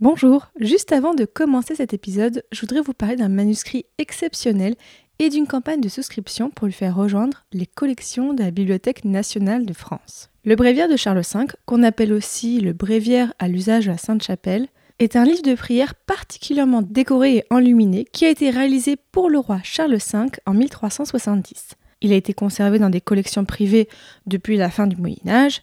[0.00, 4.76] Bonjour, juste avant de commencer cet épisode, je voudrais vous parler d'un manuscrit exceptionnel
[5.18, 9.66] et d'une campagne de souscription pour lui faire rejoindre les collections de la Bibliothèque nationale
[9.66, 10.30] de France.
[10.44, 14.68] Le bréviaire de Charles V, qu'on appelle aussi le bréviaire à l'usage de la Sainte-Chapelle,
[15.00, 19.40] est un livre de prière particulièrement décoré et enluminé qui a été réalisé pour le
[19.40, 21.70] roi Charles V en 1370.
[22.02, 23.88] Il a été conservé dans des collections privées
[24.26, 25.60] depuis la fin du Moyen Âge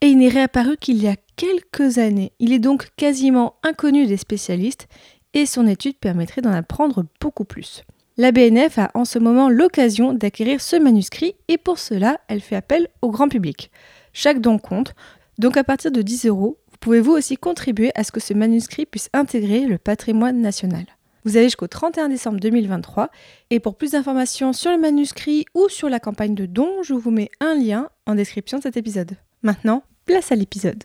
[0.00, 2.32] et il n'est réapparu qu'il y a quelques années.
[2.38, 4.88] Il est donc quasiment inconnu des spécialistes
[5.32, 7.82] et son étude permettrait d'en apprendre beaucoup plus.
[8.16, 12.54] La BNF a en ce moment l'occasion d'acquérir ce manuscrit et pour cela, elle fait
[12.54, 13.72] appel au grand public.
[14.12, 14.94] Chaque don compte,
[15.38, 18.32] donc à partir de 10 euros, vous pouvez vous aussi contribuer à ce que ce
[18.32, 20.86] manuscrit puisse intégrer le patrimoine national.
[21.24, 23.10] Vous avez jusqu'au 31 décembre 2023
[23.50, 27.10] et pour plus d'informations sur le manuscrit ou sur la campagne de dons, je vous
[27.10, 29.16] mets un lien en description de cet épisode.
[29.42, 30.84] Maintenant, place à l'épisode.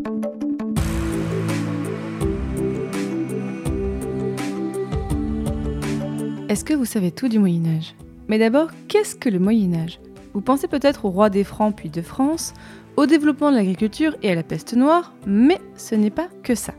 [6.51, 7.95] Est-ce que vous savez tout du Moyen Âge
[8.27, 10.01] Mais d'abord, qu'est-ce que le Moyen Âge
[10.33, 12.53] Vous pensez peut-être au roi des Francs puis de France,
[12.97, 16.73] au développement de l'agriculture et à la peste noire, mais ce n'est pas que ça.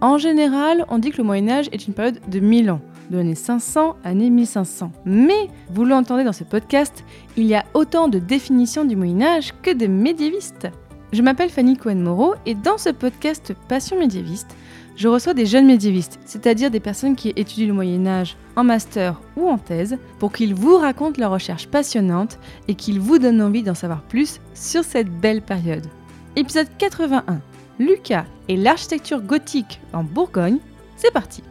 [0.00, 2.80] En général, on dit que le Moyen Âge est une période de 1000 ans,
[3.10, 4.92] de l'année 500 à l'année 1500.
[5.04, 7.04] Mais, vous l'entendez dans ce podcast,
[7.36, 10.68] il y a autant de définitions du Moyen Âge que de médiévistes.
[11.12, 14.54] Je m'appelle Fanny Cohen-Moreau et dans ce podcast Passion médiéviste,
[14.98, 19.20] je reçois des jeunes médiévistes, c'est-à-dire des personnes qui étudient le Moyen Âge en master
[19.36, 23.62] ou en thèse, pour qu'ils vous racontent leurs recherches passionnantes et qu'ils vous donnent envie
[23.62, 25.86] d'en savoir plus sur cette belle période.
[26.34, 27.40] Épisode 81.
[27.78, 30.58] Lucas et l'architecture gothique en Bourgogne.
[30.96, 31.44] C'est parti.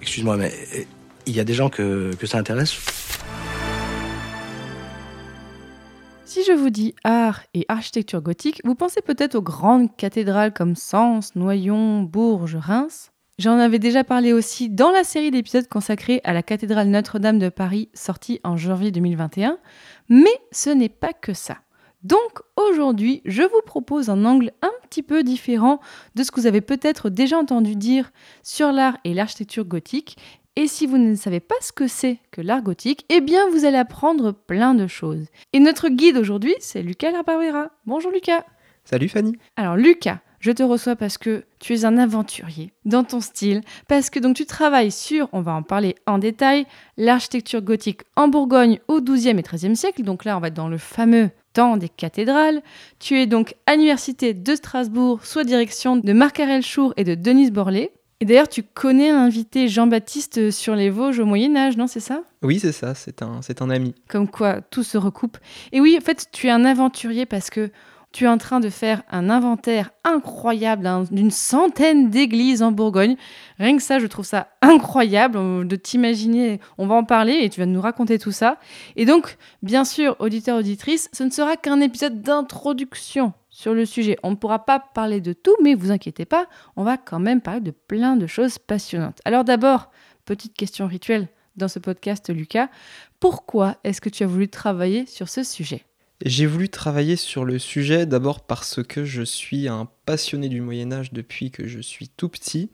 [0.00, 0.82] Excuse-moi, mais euh,
[1.26, 2.78] il y a des gens que, que ça intéresse?
[6.26, 10.74] Si je vous dis art et architecture gothique, vous pensez peut-être aux grandes cathédrales comme
[10.74, 13.12] Sens, Noyon, Bourges, Reims.
[13.38, 17.48] J'en avais déjà parlé aussi dans la série d'épisodes consacrée à la cathédrale Notre-Dame de
[17.48, 19.58] Paris sortie en janvier 2021,
[20.08, 21.58] mais ce n'est pas que ça.
[22.02, 25.78] Donc aujourd'hui, je vous propose un angle un petit peu différent
[26.16, 28.10] de ce que vous avez peut-être déjà entendu dire
[28.42, 30.16] sur l'art et l'architecture gothique
[30.56, 33.64] et si vous ne savez pas ce que c'est que l'art gothique, eh bien vous
[33.64, 35.26] allez apprendre plein de choses.
[35.52, 37.70] Et notre guide aujourd'hui, c'est Lucas Larbavera.
[37.84, 38.44] Bonjour Lucas.
[38.84, 39.36] Salut Fanny.
[39.56, 44.10] Alors Lucas, je te reçois parce que tu es un aventurier dans ton style, parce
[44.10, 48.78] que donc tu travailles sur, on va en parler en détail, l'architecture gothique en Bourgogne
[48.88, 50.02] au XIIe et XIIIe siècle.
[50.04, 52.62] Donc là, on va être dans le fameux temps des cathédrales.
[52.98, 57.04] Tu es donc à l'université de Strasbourg sous la direction de Marc Arel Chour et
[57.04, 57.90] de Denise Borlé.
[58.20, 62.22] Et d'ailleurs, tu connais l'invité Jean-Baptiste sur les Vosges au Moyen Âge, non C'est ça?
[62.42, 63.94] Oui, c'est ça, c'est un, c'est un ami.
[64.08, 65.36] Comme quoi, tout se recoupe.
[65.72, 67.70] Et oui, en fait, tu es un aventurier parce que
[68.12, 73.16] tu es en train de faire un inventaire incroyable hein, d'une centaine d'églises en Bourgogne.
[73.58, 76.58] Rien que ça, je trouve ça incroyable euh, de t'imaginer.
[76.78, 78.56] On va en parler et tu vas nous raconter tout ça.
[78.96, 84.18] Et donc, bien sûr, auditeur, auditrice, ce ne sera qu'un épisode d'introduction sur le sujet.
[84.22, 86.46] On ne pourra pas parler de tout, mais vous inquiétez pas,
[86.76, 89.20] on va quand même parler de plein de choses passionnantes.
[89.24, 89.90] Alors d'abord,
[90.26, 92.68] petite question rituelle dans ce podcast, Lucas.
[93.18, 95.86] Pourquoi est-ce que tu as voulu travailler sur ce sujet?
[96.22, 100.92] J'ai voulu travailler sur le sujet d'abord parce que je suis un passionné du Moyen
[100.92, 102.70] Âge depuis que je suis tout petit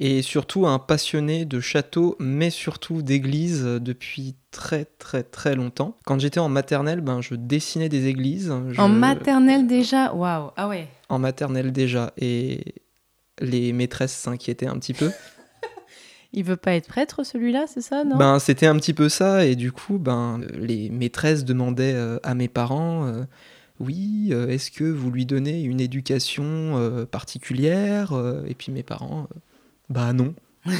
[0.00, 5.96] et surtout un passionné de châteaux mais surtout d'églises depuis très très très longtemps.
[6.04, 8.52] Quand j'étais en maternelle, ben, je dessinais des églises.
[8.78, 10.12] En maternelle déjà?
[10.12, 10.50] Waouh.
[10.56, 10.88] Ah ouais.
[11.08, 12.12] En maternelle déjà.
[12.16, 12.74] Et
[13.40, 15.10] les maîtresses s'inquiétaient un petit peu.
[16.32, 18.16] Il veut pas être prêtre celui-là, c'est ça, non?
[18.16, 19.46] Ben c'était un petit peu ça.
[19.46, 23.24] Et du coup ben les maîtresses demandaient euh, à mes parents euh,
[23.80, 28.12] oui, euh, est-ce que vous lui donnez une éducation particulière
[28.46, 29.28] et puis mes parents
[29.88, 30.34] bah non.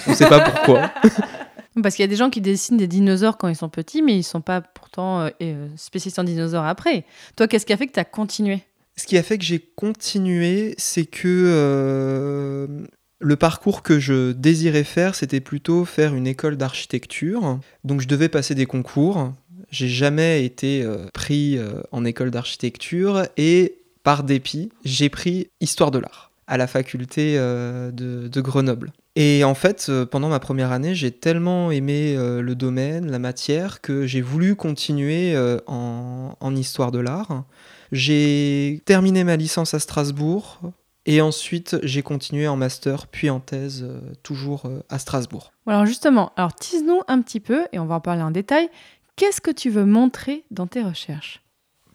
[0.07, 0.91] On sait pas pourquoi.
[1.83, 4.17] Parce qu'il y a des gens qui dessinent des dinosaures quand ils sont petits mais
[4.17, 5.29] ils sont pas pourtant
[5.77, 7.05] spécialistes en dinosaures après.
[7.37, 8.63] Toi, qu'est-ce qui a fait que tu as continué?
[8.97, 12.87] Ce qui a fait que j'ai continué, c'est que
[13.25, 17.59] le parcours que je désirais faire, c'était plutôt faire une école d'architecture.
[17.83, 19.33] Donc je devais passer des concours.
[19.71, 25.91] J'ai jamais été euh, pris euh, en école d'architecture et par dépit, j'ai pris histoire
[25.91, 28.93] de l'art à la faculté euh, de, Grenoble.
[29.17, 33.19] Et en fait, euh, pendant ma première année, j'ai tellement aimé euh, le domaine, la
[33.19, 35.37] matière, que j'ai voulu continuer
[35.67, 37.45] en, histoire de l'art.
[37.93, 40.61] J'ai terminé ma licence à Strasbourg
[41.07, 43.87] et ensuite j'ai continué en master puis en thèse
[44.23, 45.53] toujours à Strasbourg.
[45.67, 48.69] Alors justement, alors tease-nous un petit peu, et on va en parler en détail,
[49.17, 51.44] qu'est-ce que tu veux montrer dans tes recherches?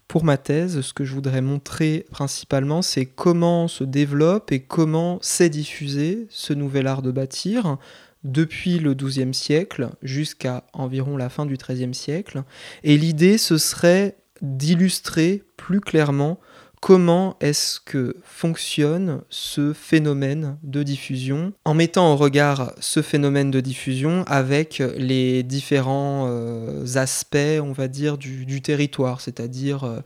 [0.09, 5.19] Pour ma thèse, ce que je voudrais montrer principalement, c'est comment se développe et comment
[5.21, 7.77] s'est diffusé ce nouvel art de bâtir
[8.23, 12.41] depuis le XIIe siècle jusqu'à environ la fin du XIIIe siècle.
[12.83, 16.39] Et l'idée, ce serait d'illustrer plus clairement
[16.79, 23.59] comment est-ce que fonctionne ce phénomène de diffusion en mettant en regard ce phénomène de
[23.59, 29.99] diffusion avec les différents euh, aspects, on va dire, du, territoire, c'est-à-dire euh,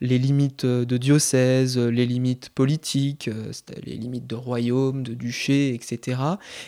[0.00, 3.52] les limites de diocèse, les limites politiques, euh,
[3.84, 6.20] les limites de royaume, de duché, etc.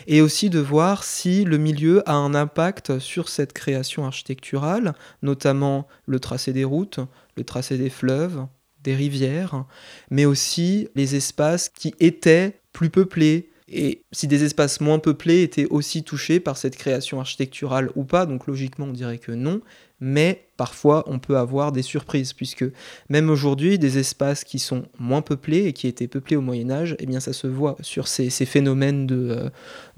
[0.07, 5.87] Et aussi de voir si le milieu a un impact sur cette création architecturale, notamment
[6.05, 6.99] le tracé des routes,
[7.35, 8.45] le tracé des fleuves,
[8.83, 9.65] des rivières,
[10.09, 13.49] mais aussi les espaces qui étaient plus peuplés.
[13.69, 18.25] Et si des espaces moins peuplés étaient aussi touchés par cette création architecturale ou pas,
[18.25, 19.61] donc logiquement on dirait que non,
[19.99, 22.65] mais parfois on peut avoir des surprises, puisque
[23.09, 26.95] même aujourd'hui, des espaces qui sont moins peuplés et qui étaient peuplés au Moyen Âge,
[26.99, 29.49] eh bien ça se voit sur ces, phénomènes de,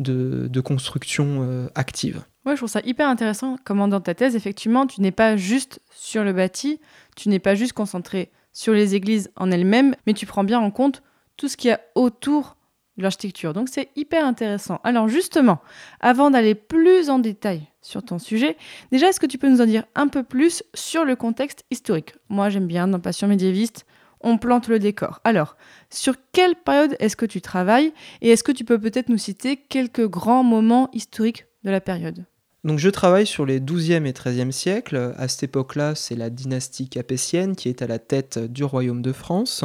[0.08, 2.24] euh, construction euh, active.
[2.46, 5.82] Moi, je trouve ça hyper intéressant comment dans ta thèse, effectivement, tu n'es pas juste
[5.90, 6.80] sur le bâti,
[7.16, 10.72] tu n'es pas juste concentré sur les églises en elles-mêmes, mais tu prends bien en
[10.72, 11.04] compte
[11.38, 12.56] tout ce qu'il y a autour
[12.98, 13.54] de l'architecture.
[13.54, 14.80] Donc c'est hyper intéressant.
[14.84, 15.60] Alors justement,
[16.00, 18.56] avant d'aller plus en détail sur ton sujet,
[18.92, 22.16] déjà, est-ce que tu peux nous en dire un peu plus sur le contexte historique?
[22.30, 23.86] Moi, j'aime bien, dans Passion médiéviste,
[24.22, 25.20] on plante le décor.
[25.26, 25.58] Alors,
[25.90, 27.94] sur quelle période est-ce que tu travailles?
[28.22, 32.26] Et est-ce que tu peux peut-être nous citer quelques grands moments historiques de la période?
[32.66, 35.14] Donc je travaille sur les 12e et 13e siècles.
[35.18, 39.12] À cette époque-là, c'est la dynastie capétienne qui est à la tête du royaume de
[39.12, 39.64] France.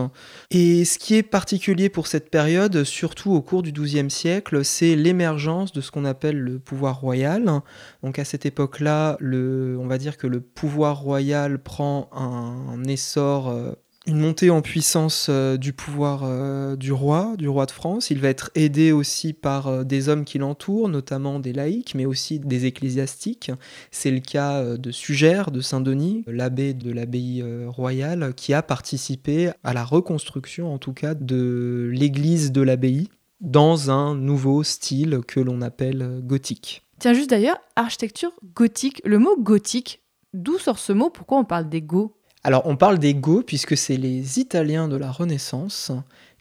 [0.50, 4.96] Et ce qui est particulier pour cette période, surtout au cours du 12e siècle, c'est
[4.96, 7.62] l'émergence de ce qu'on appelle le pouvoir royal.
[8.02, 13.48] Donc à cette époque-là, on va dire que le pouvoir royal prend un, un essor
[13.48, 13.72] euh,
[14.10, 18.10] une montée en puissance euh, du pouvoir euh, du roi, du roi de France.
[18.10, 22.06] Il va être aidé aussi par euh, des hommes qui l'entourent, notamment des laïcs, mais
[22.06, 23.52] aussi des ecclésiastiques.
[23.92, 29.72] C'est le cas de Sugère, de Saint-Denis, l'abbé de l'abbaye royale, qui a participé à
[29.72, 33.08] la reconstruction, en tout cas, de l'église de l'abbaye
[33.40, 36.82] dans un nouveau style que l'on appelle gothique.
[36.98, 39.00] Tiens, juste d'ailleurs, architecture gothique.
[39.04, 40.02] Le mot gothique,
[40.34, 41.10] d'où sort ce mot?
[41.10, 42.12] Pourquoi on parle des Goths?
[42.42, 45.92] Alors, on parle des Goths puisque c'est les Italiens de la Renaissance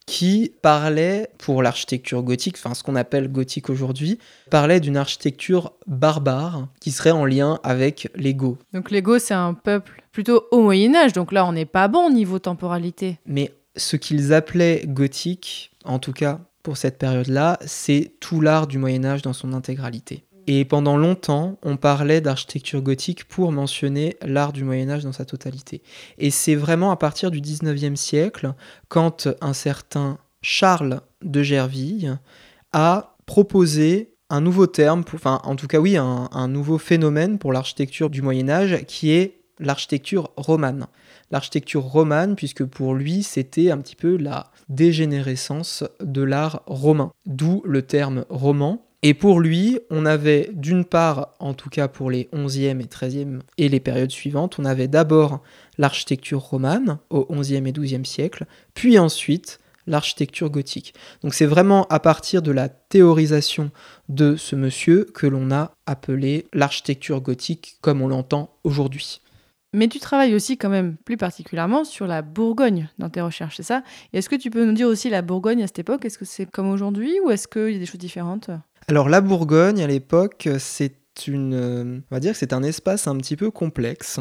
[0.06, 4.18] qui parlaient pour l'architecture gothique, enfin ce qu'on appelle gothique aujourd'hui,
[4.50, 8.58] parlaient d'une architecture barbare qui serait en lien avec les Goths.
[8.74, 11.88] Donc les Goths, c'est un peuple plutôt au Moyen Âge, donc là on n'est pas
[11.88, 13.20] bon niveau temporalité.
[13.28, 18.80] Mais ce qu'ils appelaient gothique, en tout cas pour cette période-là, c'est tout l'art du
[18.80, 20.24] Moyen Âge dans son intégralité.
[20.52, 25.24] Et pendant longtemps, on parlait d'architecture gothique pour mentionner l'art du Moyen Âge dans sa
[25.24, 25.84] totalité.
[26.18, 28.56] Et c'est vraiment à partir du 19e siècle,
[28.88, 32.18] quand un certain Charles de Gerville
[32.74, 38.10] a proposé un nouveau terme, enfin en tout cas oui, un nouveau phénomène pour l'architecture
[38.10, 40.88] du Moyen Âge, qui est l'architecture romane.
[41.30, 47.62] L'architecture romane, puisque pour lui, c'était un petit peu la dégénérescence de l'art romain, d'où
[47.66, 48.84] le terme roman.
[49.02, 53.40] Et pour lui, on avait d'une part, en tout cas pour les 11e et 13e
[53.58, 55.42] et les périodes suivantes, on avait d'abord
[55.78, 60.94] l'architecture romane au 11e et 12e siècle, puis ensuite l'architecture gothique.
[61.24, 63.72] Donc c'est vraiment à partir de la théorisation
[64.10, 69.22] de ce monsieur que l'on a appelé l'architecture gothique comme on l'entend aujourd'hui.
[69.74, 73.64] Mais tu travailles aussi quand même plus particulièrement sur la Bourgogne dans tes recherches, c'est
[73.64, 73.84] ça?
[74.14, 76.06] Est-ce que tu peux nous dire aussi la Bourgogne à cette époque?
[76.06, 78.50] Est-ce que c'est comme aujourd'hui ou est-ce qu'il y a des choses différentes?
[78.90, 83.16] Alors la Bourgogne à l'époque, c'est une, on va dire que c'est un espace un
[83.18, 84.20] petit peu complexe.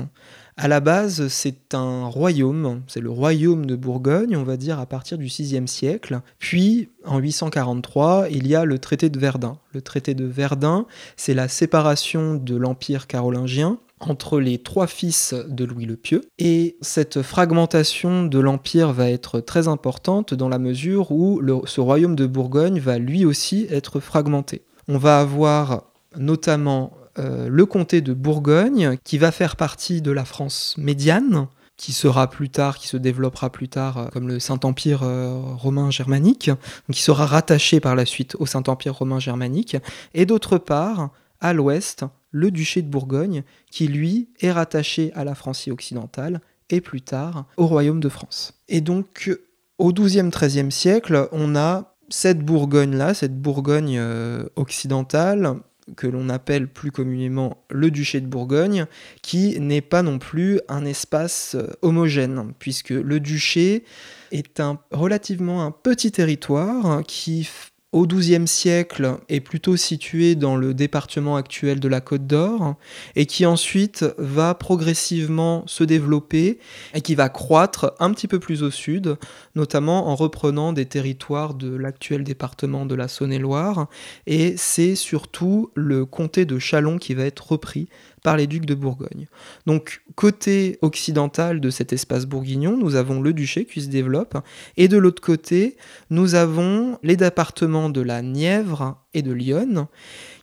[0.58, 4.84] À la base, c'est un royaume, c'est le royaume de Bourgogne, on va dire à
[4.84, 6.20] partir du 6e siècle.
[6.38, 9.56] Puis en 843, il y a le traité de Verdun.
[9.72, 10.84] Le traité de Verdun,
[11.16, 16.22] c'est la séparation de l'empire carolingien entre les trois fils de Louis le Pieux.
[16.38, 22.16] Et cette fragmentation de l'empire va être très importante dans la mesure où ce royaume
[22.16, 24.62] de Bourgogne va lui aussi être fragmenté.
[24.88, 25.84] On va avoir
[26.16, 31.92] notamment euh, le comté de Bourgogne qui va faire partie de la France médiane qui
[31.92, 36.50] sera plus tard, qui se développera plus tard euh, comme le Saint-Empire euh, romain germanique,
[36.92, 39.76] qui sera rattaché par la suite au Saint-Empire romain germanique,
[40.12, 45.34] et d'autre part, à l'ouest, le duché de Bourgogne, qui lui est rattaché à la
[45.34, 48.54] Francie occidentale et plus tard au royaume de France.
[48.68, 49.30] Et donc
[49.78, 55.56] au XIIe, XIIIe siècle, on a cette Bourgogne-là, cette Bourgogne euh, occidentale,
[55.96, 58.86] que l'on appelle plus communément le duché de Bourgogne,
[59.22, 63.84] qui n'est pas non plus un espace euh, homogène, puisque le duché
[64.32, 67.48] est un, relativement un petit territoire qui
[67.92, 72.74] au XIIe siècle est plutôt situé dans le département actuel de la Côte d'Or
[73.16, 76.58] et qui ensuite va progressivement se développer
[76.92, 79.16] et qui va croître un petit peu plus au sud,
[79.54, 83.88] notamment en reprenant des territoires de l'actuel département de la Saône-et-Loire.
[84.26, 87.88] Et c'est surtout le comté de Chalon qui va être repris
[88.22, 89.26] par les ducs de Bourgogne.
[89.66, 94.38] Donc côté occidental de cet espace bourguignon, nous avons le duché qui se développe,
[94.76, 95.76] et de l'autre côté,
[96.10, 99.88] nous avons les départements de la Nièvre et de Lyon,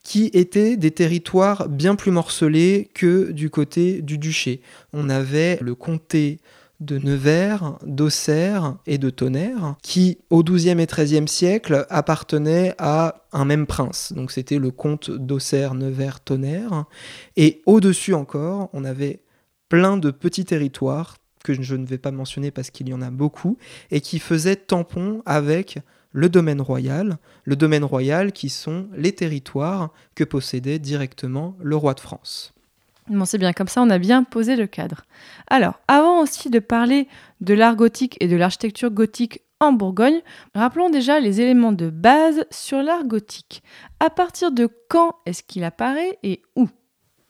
[0.03, 4.61] qui étaient des territoires bien plus morcelés que du côté du duché.
[4.93, 6.39] On avait le comté
[6.79, 13.45] de Nevers, d'Auxerre et de Tonnerre, qui au XIIe et XIIIe siècle appartenaient à un
[13.45, 14.13] même prince.
[14.13, 16.85] Donc c'était le comte d'Auxerre, Nevers, Tonnerre.
[17.37, 19.21] Et au-dessus encore, on avait
[19.69, 23.11] plein de petits territoires que je ne vais pas mentionner parce qu'il y en a
[23.11, 23.57] beaucoup,
[23.91, 25.79] et qui faisaient tampon avec
[26.11, 31.93] le domaine royal, le domaine royal qui sont les territoires que possédait directement le roi
[31.93, 32.54] de France.
[33.25, 35.05] C'est bien, comme ça on a bien posé le cadre.
[35.47, 37.07] Alors, avant aussi de parler
[37.41, 40.21] de l'art gothique et de l'architecture gothique en Bourgogne,
[40.53, 43.63] rappelons déjà les éléments de base sur l'art gothique.
[43.99, 46.67] À partir de quand est-ce qu'il apparaît et où?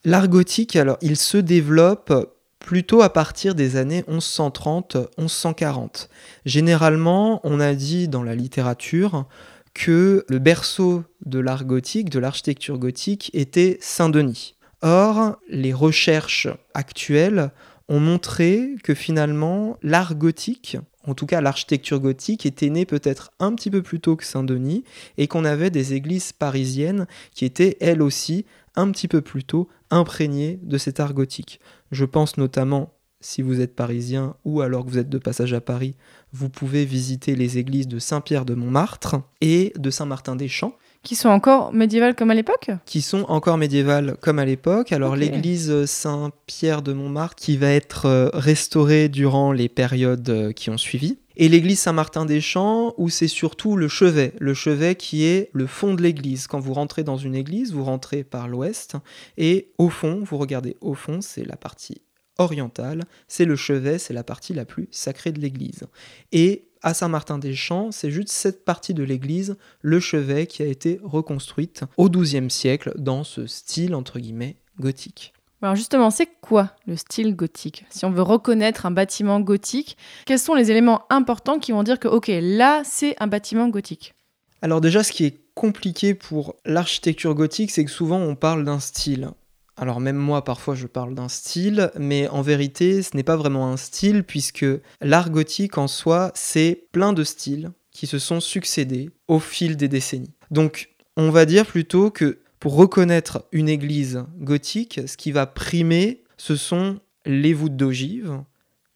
[0.05, 2.13] L'art gothique, alors, il se développe
[2.59, 6.07] plutôt à partir des années 1130-1140.
[6.45, 9.27] Généralement, on a dit dans la littérature
[9.73, 14.54] que le berceau de l'art gothique, de l'architecture gothique, était Saint-Denis.
[14.87, 17.49] Or, les recherches actuelles
[17.89, 20.77] ont montré que finalement, l'art gothique,
[21.07, 24.83] en tout cas l'architecture gothique, était née peut-être un petit peu plus tôt que Saint-Denis
[25.17, 29.67] et qu'on avait des églises parisiennes qui étaient elles aussi un petit peu plus tôt
[29.89, 31.59] imprégnées de cet art gothique.
[31.89, 35.61] Je pense notamment, si vous êtes parisien ou alors que vous êtes de passage à
[35.61, 35.95] Paris,
[36.31, 40.75] vous pouvez visiter les églises de Saint-Pierre de Montmartre et de Saint-Martin-des-Champs
[41.05, 44.91] qui sont encore médiévales comme à l'époque Qui sont encore médiévales comme à l'époque.
[44.91, 50.69] Alors l'église Saint-Pierre de Montmartre qui va être euh, restaurée durant les périodes euh, qui
[50.71, 51.19] ont suivi.
[51.37, 54.33] Et l'église Saint-Martin-des-Champs où c'est surtout le chevet.
[54.39, 56.47] Le chevet qui est le fond de l'église.
[56.47, 58.95] Quand vous rentrez dans une église, vous rentrez par l'ouest
[59.37, 62.01] et au fond, vous regardez au fond, c'est la partie
[62.37, 65.83] orientale, c'est le chevet, c'est la partie la plus sacrée de l'église.
[66.31, 71.83] Et à Saint-Martin-des-Champs, c'est juste cette partie de l'église, le chevet, qui a été reconstruite
[71.97, 75.33] au XIIe siècle dans ce style entre guillemets gothique.
[75.63, 77.85] Alors justement, c'est quoi le style gothique?
[77.89, 81.99] Si on veut reconnaître un bâtiment gothique, quels sont les éléments importants qui vont dire
[81.99, 84.13] que ok, là c'est un bâtiment gothique?
[84.61, 88.79] Alors déjà, ce qui est compliqué pour l'architecture gothique, c'est que souvent on parle d'un
[88.79, 89.31] style.
[89.77, 93.71] Alors même moi, parfois, je parle d'un style, mais en vérité, ce n'est pas vraiment
[93.71, 94.65] un style, puisque
[95.01, 99.87] l'art gothique en soi, c'est plein de styles qui se sont succédés au fil des
[99.87, 100.33] décennies.
[100.51, 106.23] Donc, on va dire plutôt que pour reconnaître une église gothique, ce qui va primer,
[106.37, 108.41] ce sont les voûtes d'ogive,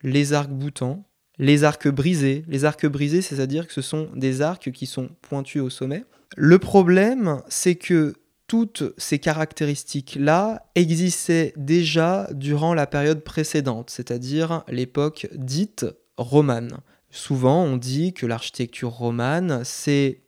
[0.03, 1.05] les arcs boutants,
[1.39, 2.43] les arcs brisés.
[2.47, 6.03] Les arcs brisés, c'est-à-dire que ce sont des arcs qui sont pointus au sommet.
[6.35, 8.13] Le problème, c'est que
[8.49, 15.85] toutes ces caractéristiques-là existaient déjà durant la période précédente, c'est-à-dire l'époque dite
[16.17, 16.79] romane.
[17.11, 20.23] Souvent, on dit que l'architecture romane, c'est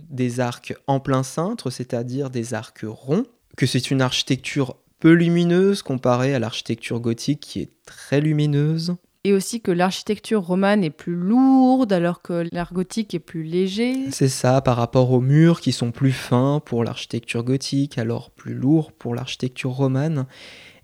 [0.00, 3.26] des arcs en plein cintre, c'est-à-dire des arcs ronds,
[3.56, 9.32] que c'est une architecture peu lumineuse comparée à l'architecture gothique qui est très lumineuse, et
[9.32, 14.10] aussi que l'architecture romane est plus lourde alors que l'art gothique est plus léger.
[14.10, 18.54] C'est ça, par rapport aux murs qui sont plus fins pour l'architecture gothique, alors plus
[18.54, 20.26] lourds pour l'architecture romane.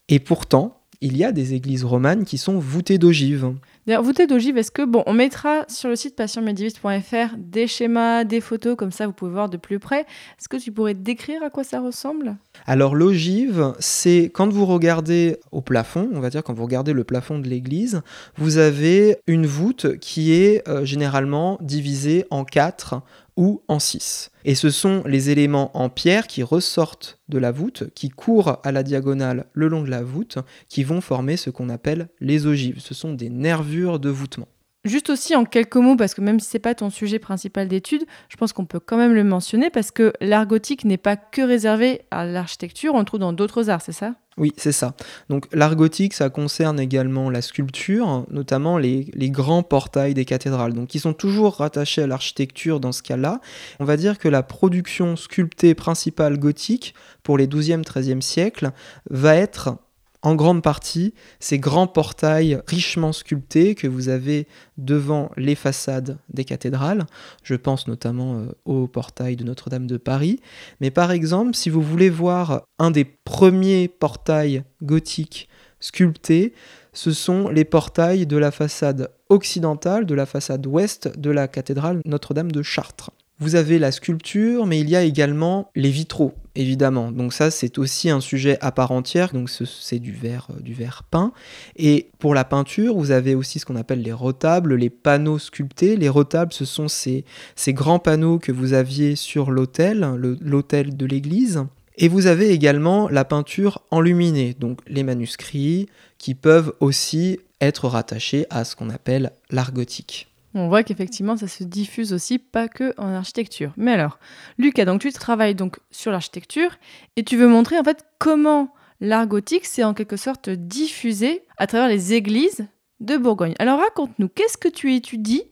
[0.08, 3.54] Et pourtant, il y a des églises romanes qui sont voûtées d'ogives.
[3.90, 8.40] D'ailleurs, voûtées d'ogives, est-ce que, bon, on mettra sur le site passionmédiéviste.fr des schémas, des
[8.40, 10.02] photos, comme ça vous pouvez voir de plus près.
[10.38, 12.36] Est-ce que tu pourrais décrire à quoi ça ressemble?
[12.66, 17.02] Alors, l'ogive, c'est quand vous regardez au plafond, on va dire quand vous regardez le
[17.02, 18.02] plafond de l'église,
[18.36, 23.02] vous avez une voûte qui est euh, généralement divisée en quatre
[23.40, 24.30] ou en 6.
[24.44, 28.70] Et ce sont les éléments en pierre qui ressortent de la voûte, qui courent à
[28.70, 30.36] la diagonale le long de la voûte,
[30.68, 32.80] qui vont former ce qu'on appelle les ogives.
[32.80, 34.48] Ce sont des nervures de voûtement.
[34.84, 38.04] Juste aussi en quelques mots, parce que même si c'est pas ton sujet principal d'étude,
[38.30, 41.42] je pense qu'on peut quand même le mentionner parce que l'art gothique n'est pas que
[41.42, 44.14] réservé à l'architecture, on le trouve dans d'autres arts, c'est ça?
[44.38, 44.94] Oui, c'est ça.
[45.28, 50.88] Donc l'art gothique, ça concerne également la sculpture, notamment les, grands portails des cathédrales, donc
[50.88, 53.42] qui sont toujours rattachés à l'architecture dans ce cas-là.
[53.80, 58.70] On va dire que la production sculptée principale gothique pour les 12e, 13e siècles
[59.10, 59.76] va être
[60.22, 64.46] en grande partie ces grands portails richement sculptés que vous avez
[64.78, 67.06] devant les façades des cathédrales.
[67.42, 70.40] Je pense notamment euh, au portail de Notre-Dame de Paris.
[70.80, 75.48] Mais par exemple, si vous voulez voir un des premiers portails gothiques
[75.80, 76.52] sculptés,
[76.92, 82.00] ce sont les portails de la façade occidentale, de la façade ouest de la cathédrale
[82.04, 83.10] Notre-Dame de Chartres.
[83.42, 87.10] Vous avez la sculpture, mais il y a également les vitraux, évidemment.
[87.10, 89.32] Donc ça, c'est aussi un sujet à part entière.
[89.32, 91.32] Donc c'est du verre, euh, du verre peint.
[91.76, 95.96] Et pour la peinture, vous avez aussi ce qu'on appelle les retables, les panneaux sculptés.
[95.96, 97.24] Les retables, ce sont ces,
[97.56, 100.06] ces grands panneaux que vous aviez sur l'autel,
[100.42, 101.64] l'autel de l'église.
[101.96, 108.46] Et vous avez également la peinture enluminée, donc les manuscrits, qui peuvent aussi être rattachés
[108.50, 110.29] à ce qu'on appelle l'art gothique.
[110.54, 113.72] On voit qu'effectivement, ça se diffuse aussi pas que en architecture.
[113.76, 114.18] Mais alors,
[114.58, 116.76] Lucas, donc tu travailles donc sur l'architecture
[117.16, 121.66] et tu veux montrer en fait comment l'art gothique s'est en quelque sorte diffusé à
[121.66, 122.66] travers les églises
[122.98, 123.54] de Bourgogne.
[123.58, 125.44] Alors raconte-nous, qu'est-ce que tu étudies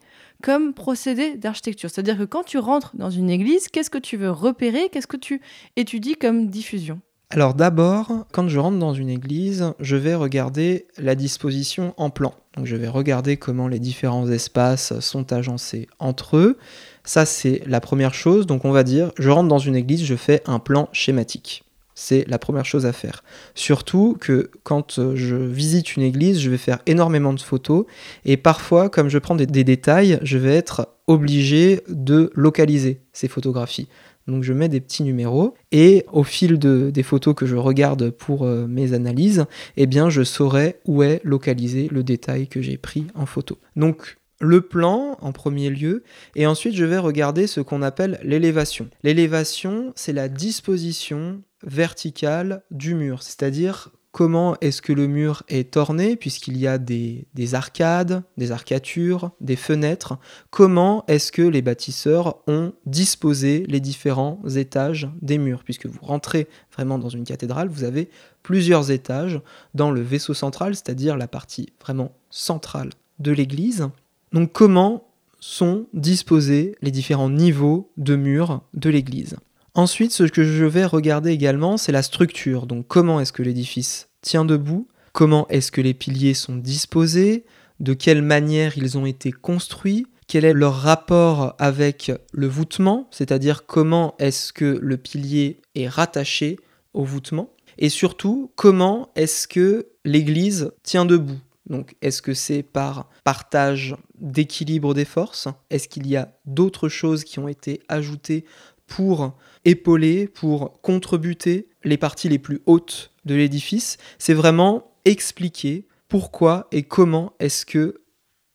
[0.42, 1.90] comme procédé d'architecture?
[1.90, 4.88] C'est-à-dire que quand tu rentres dans une église, qu'est-ce que tu veux repérer?
[4.90, 5.40] Qu'est-ce que tu
[5.76, 7.00] étudies comme diffusion?
[7.30, 12.32] Alors d'abord, quand je rentre dans une église, je vais regarder la disposition en plan.
[12.56, 16.56] Donc je vais regarder comment les différents espaces sont agencés entre eux.
[17.04, 18.46] Ça c'est la première chose.
[18.46, 21.64] Donc on va dire, je rentre dans une église, je fais un plan schématique.
[21.94, 23.22] C'est la première chose à faire.
[23.54, 27.84] Surtout que quand je visite une église, je vais faire énormément de photos
[28.24, 33.28] et parfois, comme je prends des, des détails, je vais être obligé de localiser ces
[33.28, 33.88] photographies.
[34.28, 38.10] Donc je mets des petits numéros et au fil de, des photos que je regarde
[38.10, 42.76] pour euh, mes analyses, eh bien je saurai où est localisé le détail que j'ai
[42.76, 43.58] pris en photo.
[43.74, 46.04] Donc le plan en premier lieu,
[46.36, 48.88] et ensuite je vais regarder ce qu'on appelle l'élévation.
[49.02, 56.16] L'élévation, c'est la disposition verticale du mur, c'est-à-dire comment est-ce que le mur est orné,
[56.16, 60.18] puisqu'il y a des, arcades, des arcatures, des fenêtres,
[60.50, 66.48] comment est-ce que les bâtisseurs ont disposé les différents étages des murs, puisque vous rentrez
[66.74, 68.10] vraiment dans une cathédrale, vous avez
[68.42, 69.40] plusieurs étages
[69.74, 73.88] dans le vaisseau central, c'est-à-dire la partie vraiment centrale de l'église.
[74.32, 75.04] Donc comment
[75.38, 79.36] sont disposés les différents niveaux de murs de l'église?
[79.74, 82.66] Ensuite, ce que je vais regarder également, c'est la structure.
[82.66, 87.44] Donc comment est-ce que l'édifice tient debout Comment est-ce que les piliers sont disposés
[87.80, 93.66] De quelle manière ils ont été construits Quel est leur rapport avec le voûtement C'est-à-dire
[93.66, 96.58] comment est-ce que le pilier est rattaché
[96.94, 101.40] au voûtement Et surtout, comment est-ce que l'église tient debout.
[101.68, 105.48] Donc, est-ce que c'est par partage d'équilibre des forces?
[105.70, 108.44] Est-ce qu'il y a d'autres choses qui ont été ajoutées
[108.86, 113.96] pour épauler, pour contrebuter les parties les plus hautes de l'édifice.
[114.18, 118.00] C'est vraiment expliquer pourquoi et comment est-ce que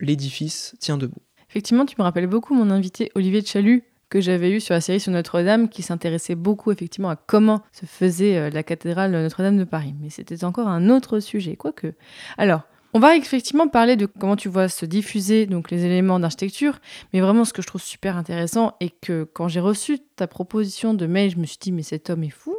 [0.01, 1.21] l'édifice tient debout.
[1.49, 4.81] Effectivement, tu me rappelles beaucoup mon invité Olivier de Chalut que j'avais eu sur la
[4.81, 9.57] série sur Notre-Dame, qui s'intéressait beaucoup effectivement à comment se faisait euh, la cathédrale Notre-Dame
[9.57, 9.95] de Paris.
[9.99, 11.93] Mais c'était encore un autre sujet, quoique.
[12.37, 12.61] Alors,
[12.95, 16.77] on va effectivement parler de comment tu vois se diffuser donc les éléments d'architecture,
[17.11, 20.93] mais vraiment ce que je trouve super intéressant et que quand j'ai reçu ta proposition
[20.93, 22.55] de mail, je me suis dit mais cet homme est fou.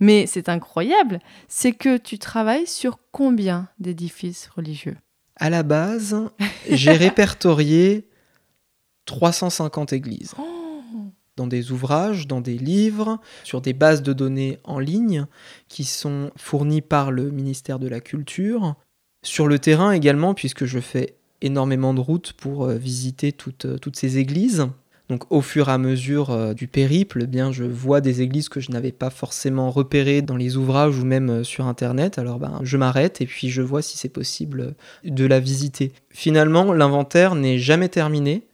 [0.00, 4.96] Mais c'est incroyable, c'est que tu travailles sur combien d'édifices religieux?
[5.36, 6.16] À la base,
[6.70, 8.08] j'ai répertorié
[9.06, 10.34] 350 églises.
[10.38, 10.58] Oh
[11.38, 15.24] dans des ouvrages, dans des livres, sur des bases de données en ligne
[15.68, 18.74] qui sont fournies par le ministère de la Culture.
[19.22, 23.78] Sur le terrain également, puisque je fais énormément de routes pour euh, visiter toutes, euh,
[23.78, 24.66] toutes ces églises.
[25.08, 28.60] Donc au fur et à mesure euh, du périple, eh je vois des églises que
[28.60, 32.18] je n'avais pas forcément repérées dans les ouvrages ou même sur internet.
[32.18, 35.92] Alors ben, je m'arrête et puis je vois si c'est possible de la visiter.
[36.10, 38.46] Finalement, l'inventaire n'est jamais terminé,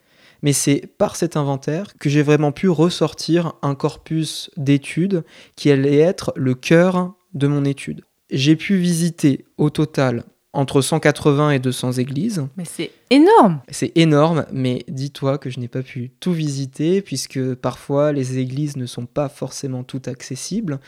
[0.43, 5.25] mais c'est par cet inventaire que j'ai vraiment pu ressortir un corpus d'études
[5.57, 8.03] qui allait être le cœur de mon étude.
[8.31, 12.47] J'ai pu visiter au total entre 180 et 200 églises.
[12.57, 17.55] Mais c'est énorme C'est énorme, mais dis-toi que je n'ai pas pu tout visiter, puisque
[17.55, 20.81] parfois les églises ne sont pas forcément toutes accessibles.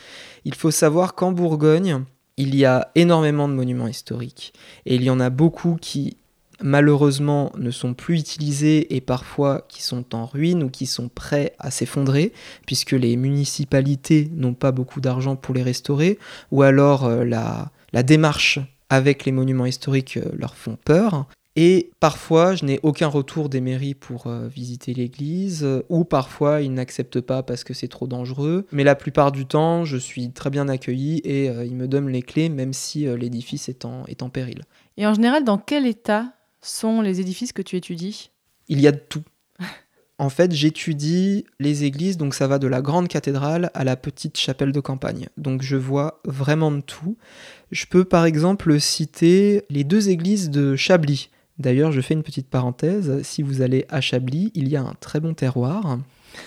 [0.45, 2.03] Il faut savoir qu'en Bourgogne,
[2.37, 4.53] il y a énormément de monuments historiques,
[4.85, 6.17] et il y en a beaucoup qui
[6.61, 11.53] malheureusement ne sont plus utilisés et parfois qui sont en ruine ou qui sont prêts
[11.59, 12.31] à s'effondrer,
[12.65, 16.17] puisque les municipalités n'ont pas beaucoup d'argent pour les restaurer,
[16.51, 21.27] ou alors euh, la, la démarche avec les monuments historiques euh, leur font peur.
[21.55, 26.61] Et parfois, je n'ai aucun retour des mairies pour euh, visiter l'église, euh, ou parfois
[26.61, 28.67] ils n'acceptent pas parce que c'est trop dangereux.
[28.71, 32.21] Mais la plupart du temps, je suis très bien accueilli et ils me donnent les
[32.21, 34.61] clés, même si l'édifice est en, est en péril.
[34.97, 38.29] Et en général, dans quel état sont les édifices que tu étudies?
[38.67, 39.23] Il y a de tout.
[40.19, 44.37] En fait, j'étudie les églises, donc ça va de la grande cathédrale à la petite
[44.37, 45.27] chapelle de campagne.
[45.37, 47.17] Donc je vois vraiment tout.
[47.71, 51.29] Je peux par exemple citer les deux églises de Chablis.
[51.59, 53.21] D'ailleurs, je fais une petite parenthèse.
[53.21, 55.99] Si vous allez à Chablis, il y a un très bon terroir.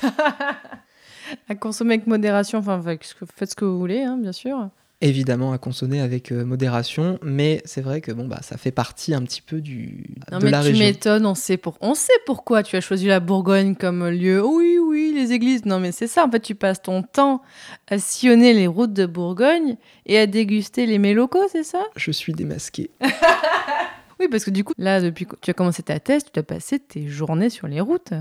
[1.49, 5.59] à consommer avec modération, enfin, faites ce que vous voulez, hein, bien sûr évidemment à
[5.59, 9.43] consommer avec euh, modération, mais c'est vrai que bon bah ça fait partie un petit
[9.43, 12.77] peu du non, de mais la tu m'étonnes, on sait pour on sait pourquoi tu
[12.77, 14.45] as choisi la Bourgogne comme lieu.
[14.45, 15.65] Oui oui, les églises.
[15.65, 17.43] Non mais c'est ça en fait, tu passes ton temps
[17.89, 21.83] à sillonner les routes de Bourgogne et à déguster les mets locaux, c'est ça?
[21.97, 22.91] Je suis démasqué.
[24.21, 26.43] oui, parce que du coup, là depuis que tu as commencé ta thèse, tu as
[26.43, 28.13] passé tes journées sur les routes.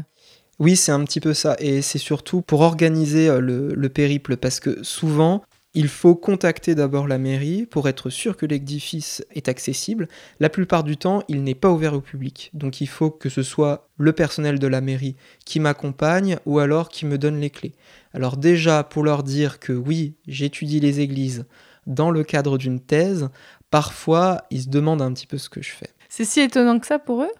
[0.59, 1.55] Oui, c'est un petit peu ça.
[1.59, 5.41] Et c'est surtout pour organiser euh, le, le, périple, parce que souvent,
[5.73, 10.07] il faut contacter d'abord la mairie pour être sûr que l'édifice est accessible.
[10.39, 12.49] La plupart du temps, il n'est pas ouvert au public.
[12.53, 16.89] Donc il faut que ce soit le personnel de la mairie qui m'accompagne ou alors
[16.89, 17.73] qui me donne les clés.
[18.13, 21.45] Alors déjà, pour leur dire que oui, j'étudie les églises
[21.85, 23.29] dans le cadre d'une thèse,
[23.69, 25.89] parfois ils se demandent un petit peu ce que je fais.
[26.09, 27.31] C'est si étonnant que ça pour eux?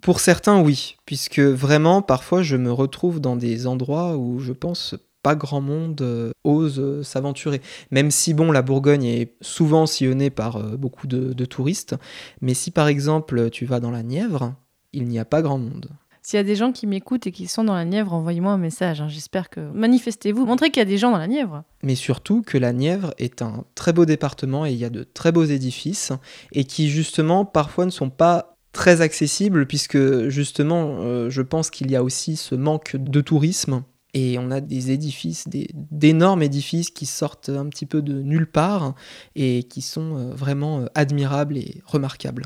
[0.00, 4.94] Pour certains, oui, puisque vraiment, parfois, je me retrouve dans des endroits où je pense
[5.28, 7.60] pas grand monde euh, ose euh, s'aventurer.
[7.90, 11.96] Même si, bon, la Bourgogne est souvent sillonnée par euh, beaucoup de, touristes,
[12.40, 14.54] mais si par exemple tu vas dans la Nièvre,
[14.94, 15.90] il n'y a pas grand monde.
[16.22, 18.58] S'il y a des gens qui m'écoutent et qui sont dans la Nièvre, envoyez-moi un
[18.58, 19.02] message.
[19.02, 19.08] Hein.
[19.08, 19.60] J'espère que.
[19.60, 21.62] Manifestez-vous, montrez qu'il y a des gens dans la Nièvre.
[21.82, 25.04] Mais surtout que la Nièvre est un très beau département et il y a de
[25.04, 26.12] très beaux édifices
[26.52, 31.96] et qui, justement, parfois ne sont pas très accessibles puisque, justement, je pense qu'il y
[31.96, 33.82] a aussi ce manque de tourisme
[34.14, 38.94] et on a des édifices, d'énormes édifices qui sortent un petit peu de nulle part
[39.34, 42.44] et qui sont euh, vraiment euh, admirables et remarquables.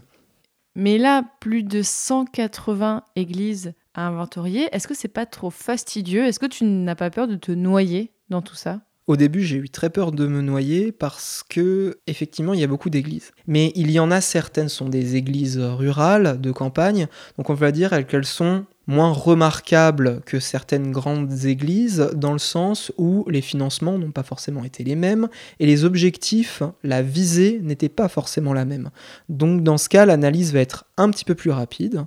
[0.75, 6.25] Mais là, plus de 180 églises à inventorier, est-ce que c'est pas trop fastidieux?
[6.25, 8.81] Est-ce que tu n'as pas peur de te noyer dans tout ça?
[9.07, 12.69] Au début, j'ai eu très peur de me noyer parce que, effectivement, il y a
[12.69, 13.33] beaucoup d'églises.
[13.47, 17.73] Mais il y en a certaines sont des églises rurales, de campagne, donc on va
[17.73, 23.99] dire qu'elles sont moins remarquables que certaines grandes églises dans le sens où les financements
[23.99, 25.29] n'ont pas forcément été les mêmes
[25.61, 28.91] et les objectifs, la visée n'était pas forcément la même.
[29.29, 32.05] Donc dans ce cas, l'analyse va être un petit peu plus rapide,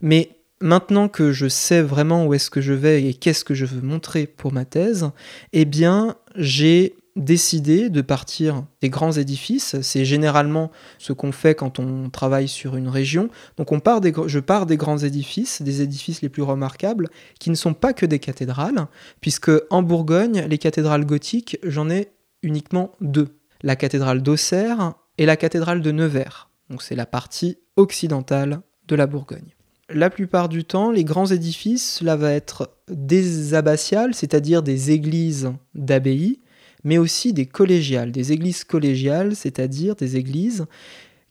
[0.00, 3.64] mais maintenant que je sais vraiment où est-ce que je vais et qu'est-ce que je
[3.64, 5.10] veux montrer pour ma thèse,
[5.52, 9.80] eh bien j'ai décider de partir des grands édifices.
[9.82, 13.28] C'est généralement ce qu'on fait quand on travaille sur une région.
[13.56, 17.50] Donc on part des, je pars des grands édifices, des édifices les plus remarquables, qui
[17.50, 18.86] ne sont pas que des cathédrales,
[19.20, 22.08] puisque en Bourgogne, les cathédrales gothiques, j'en ai
[22.42, 23.28] uniquement deux.
[23.62, 26.48] La cathédrale d'Auxerre et la cathédrale de Nevers.
[26.70, 29.54] Donc c'est la partie occidentale de la Bourgogne.
[29.90, 35.50] La plupart du temps, les grands édifices, cela va être des abbatiales, c'est-à-dire des églises
[35.74, 36.40] d'abbaye,
[36.84, 40.66] mais aussi des collégiales, des églises collégiales, c'est-à-dire des églises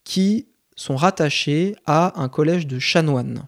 [0.04, 3.48] qui sont rattachées à un collège de chanoines.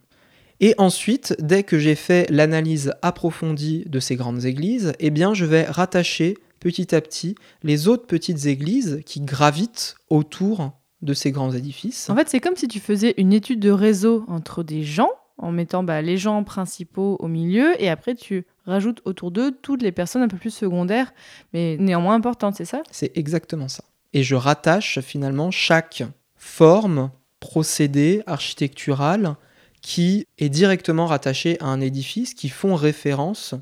[0.60, 5.46] Et ensuite, dès que j'ai fait l'analyse approfondie de ces grandes églises, eh bien je
[5.46, 11.52] vais rattacher petit à petit les autres petites églises qui gravitent autour de ces grands
[11.52, 12.10] édifices.
[12.10, 15.54] En fait, c'est comme si tu faisais une étude de réseau entre des gens, en
[15.54, 19.92] mettant bah, les gens principaux au milieu, et après tu rajoute autour d'eux toutes les
[19.92, 21.14] personnes un peu plus secondaires,
[21.54, 22.82] mais néanmoins importantes, c'est ça?
[22.92, 23.84] C'est exactement ça.
[24.14, 26.04] Et je rattache finalement chaque
[26.36, 29.36] forme, procédé architectural
[29.82, 33.56] qui est directement rattaché à un édifice, qui font référence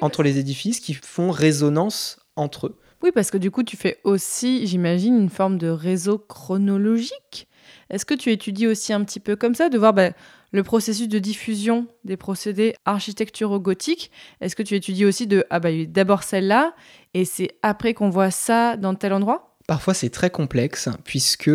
[0.00, 2.78] entre les édifices, qui font résonance entre eux.
[3.02, 7.48] Oui, parce que du coup, tu fais aussi, j'imagine, une forme de réseau chronologique.
[7.88, 10.10] Est-ce que tu étudies aussi un petit peu comme ça, de voir bah,
[10.52, 14.10] le processus de diffusion des procédés architecturo-gothiques,
[14.40, 16.74] est-ce que tu étudies aussi de ah bah d'abord celle-là
[17.14, 19.56] et c'est après qu'on voit ça dans tel endroit?
[19.66, 21.50] Parfois c'est très complexe puisque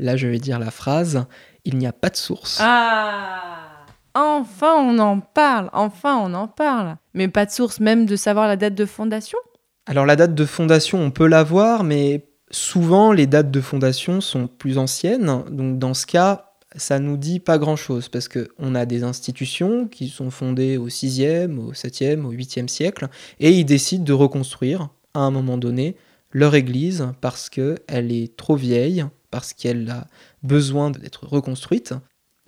[0.00, 1.26] Là, je vais dire la phrase
[1.64, 2.58] Il n'y a pas de source.
[2.60, 3.66] Ah
[4.14, 5.70] Enfin, on en parle.
[5.72, 6.96] Enfin, on en parle.
[7.14, 9.38] Mais pas de source même de savoir la date de fondation?
[9.86, 14.48] Alors, la date de fondation, on peut l'avoir, mais souvent, les dates de fondation sont
[14.48, 15.44] plus anciennes.
[15.50, 20.08] Donc, dans ce cas, ça nous dit pas grand-chose parce qu'on a des institutions qui
[20.08, 23.08] sont fondées au 6e, au 7e, au 8e siècle
[23.40, 25.96] et ils décident de reconstruire à un moment donné
[26.32, 30.06] leur église parce qu'elle est trop vieille, parce qu'elle a
[30.42, 31.94] besoin d'être reconstruite.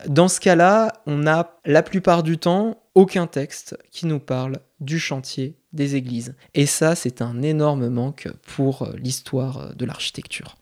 [0.07, 4.99] Dans ce cas-là, on n'a la plupart du temps aucun texte qui nous parle du
[4.99, 6.35] chantier des églises.
[6.55, 10.57] Et ça, c'est un énorme manque pour l'histoire de l'architecture.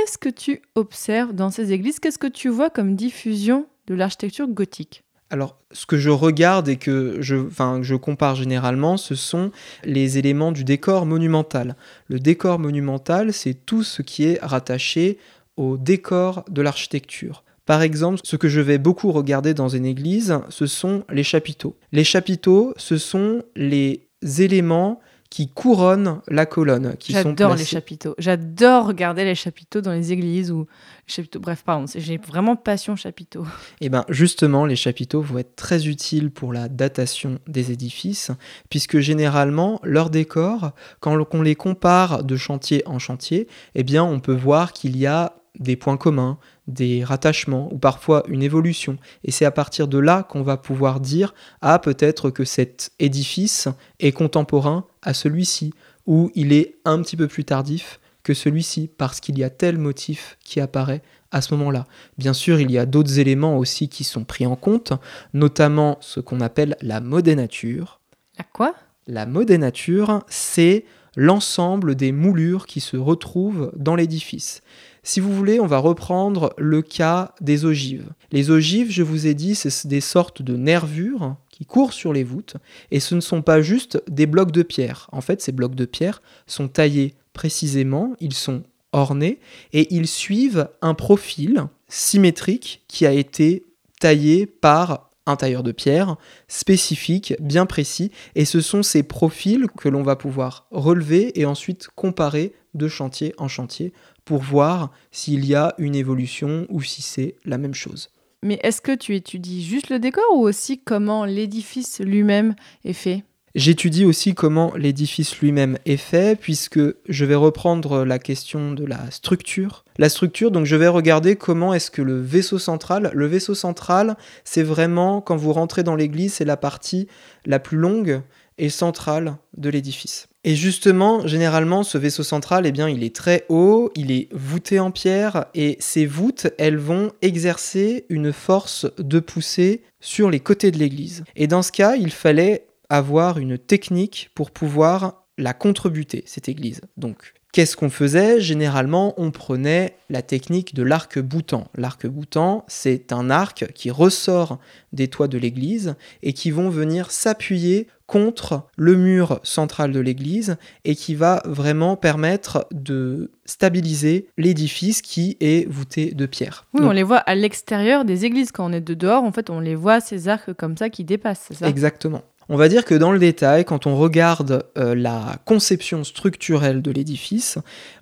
[0.00, 1.98] Qu'est-ce que tu observes dans ces églises?
[1.98, 5.04] Qu'est-ce que tu vois comme diffusion de l'architecture gothique?
[5.28, 7.36] Alors, ce que je regarde et que je,
[7.82, 9.52] je compare généralement, ce sont
[9.84, 11.76] les éléments du décor monumental.
[12.08, 15.18] Le décor monumental, c'est tout ce qui est rattaché
[15.56, 17.44] au décor de l'architecture.
[17.66, 21.76] Par exemple, ce que je vais beaucoup regarder dans une église, ce sont les chapiteaux.
[21.92, 24.08] Les chapiteaux, ce sont les
[24.38, 26.96] éléments qui couronnent la colonne.
[26.98, 28.14] Qui sont J'adore les chapiteaux.
[28.18, 30.66] J'adore regarder les chapiteaux dans les églises ou
[31.06, 31.38] les chapiteaux.
[31.38, 33.46] Bref, pardon, j'ai vraiment passion chapiteaux.
[33.80, 38.32] Et bien justement, les chapiteaux vont être très utiles pour la datation des édifices,
[38.68, 44.18] puisque généralement, leur décor, quand on les compare de chantier en chantier, eh bien on
[44.18, 46.38] peut voir qu'il y a des points communs,
[46.70, 48.96] des rattachements ou parfois une évolution.
[49.24, 53.68] Et c'est à partir de là qu'on va pouvoir dire ah peut-être que cet édifice
[53.98, 55.72] est contemporain à celui-ci
[56.06, 59.78] ou il est un petit peu plus tardif que celui-ci parce qu'il y a tel
[59.78, 61.86] motif qui apparaît à ce moment-là.
[62.18, 64.92] Bien sûr, il y a d'autres éléments aussi qui sont pris en compte,
[65.32, 68.00] notamment ce qu'on appelle la modénature.
[68.38, 68.74] À quoi?
[69.06, 70.84] La modénature, c'est
[71.16, 74.62] l'ensemble des moulures qui se retrouvent dans l'édifice.
[75.10, 78.10] Si vous voulez, on va reprendre le cas des ogives.
[78.30, 82.22] Les ogives, je vous ai dit, c'est des sortes de nervures qui courent sur les
[82.22, 82.54] voûtes,
[82.92, 85.08] et ce ne sont pas juste des blocs de pierre.
[85.10, 89.40] En fait, ces blocs de pierre sont taillés précisément, ils sont ornés,
[89.72, 93.64] et ils suivent un profil symétrique qui a été
[93.98, 99.88] taillé par un tailleur de pierre spécifique, bien précis, et ce sont ces profils que
[99.88, 103.92] l'on va pouvoir relever et ensuite comparer de chantier en chantier
[104.24, 108.10] pour voir s'il y a une évolution ou si c'est la même chose.
[108.42, 112.54] Mais est-ce que tu étudies juste le décor ou aussi comment l'édifice lui-même
[112.84, 113.24] est fait?
[113.56, 116.78] J'étudie aussi comment l'édifice lui-même est fait, puisque
[117.08, 119.84] je vais reprendre la question de la structure.
[119.98, 124.16] La structure, donc je vais regarder comment est-ce que le vaisseau central, le vaisseau central,
[124.44, 127.08] c'est vraiment, quand vous rentrez dans l'église, c'est la partie
[127.44, 128.22] la plus longue
[128.60, 130.28] et centrale de l'édifice.
[130.44, 134.78] Et justement, généralement, ce vaisseau central, eh bien, il est très haut, il est voûté
[134.78, 140.70] en pierre, et ces voûtes, elles vont exercer une force de poussée sur les côtés
[140.70, 141.24] de l'église.
[141.36, 146.82] Et dans ce cas, il fallait avoir une technique pour pouvoir la contrebuter, cette église.
[146.96, 148.40] Donc, qu'est-ce qu'on faisait?
[148.40, 151.68] Généralement, on prenait la technique de l'arc-boutant.
[151.76, 154.58] L'arc-boutant, c'est un arc qui ressort
[154.92, 160.56] des toits de l'église et qui vont venir s'appuyer contre le mur central de l'église
[160.84, 166.66] et qui va vraiment permettre de stabiliser l'édifice qui est voûté de pierre.
[166.74, 168.50] Oui, Donc, on les voit à l'extérieur des églises.
[168.50, 171.04] Quand on est de dehors, en fait, on les voit, ces arcs comme ça qui
[171.04, 171.68] dépassent, c'est ça?
[171.68, 172.22] Exactement.
[172.52, 176.90] On va dire que dans le détail, quand on regarde euh, la conception structurelle de
[176.90, 177.58] l'édifice,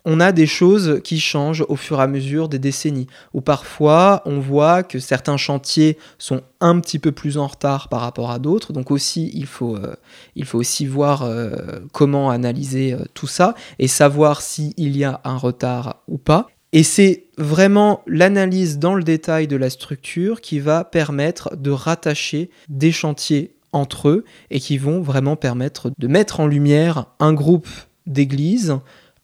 [0.06, 3.08] on a des choses qui changent au fur et à mesure des décennies.
[3.34, 8.00] Ou parfois, on voit que certains chantiers sont un petit peu plus en retard par
[8.00, 8.72] rapport à d'autres.
[8.72, 9.94] Donc aussi, il faut, euh,
[10.54, 11.50] aussi voir euh,
[11.92, 16.48] comment analyser tout ça et savoir s'il y a un retard ou pas.
[16.72, 22.48] Et c'est vraiment l'analyse dans le détail de la structure qui va permettre de rattacher
[22.70, 27.68] des chantiers entre eux et qui vont vraiment permettre de mettre en lumière un groupe
[28.06, 28.78] d'églises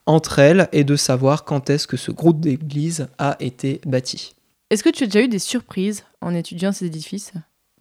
[0.06, 4.34] entre elles et de savoir quand est-ce que ce groupe d'églises a été bâti.
[4.70, 7.32] Est-ce que tu as déjà eu des surprises en étudiant ces édifices?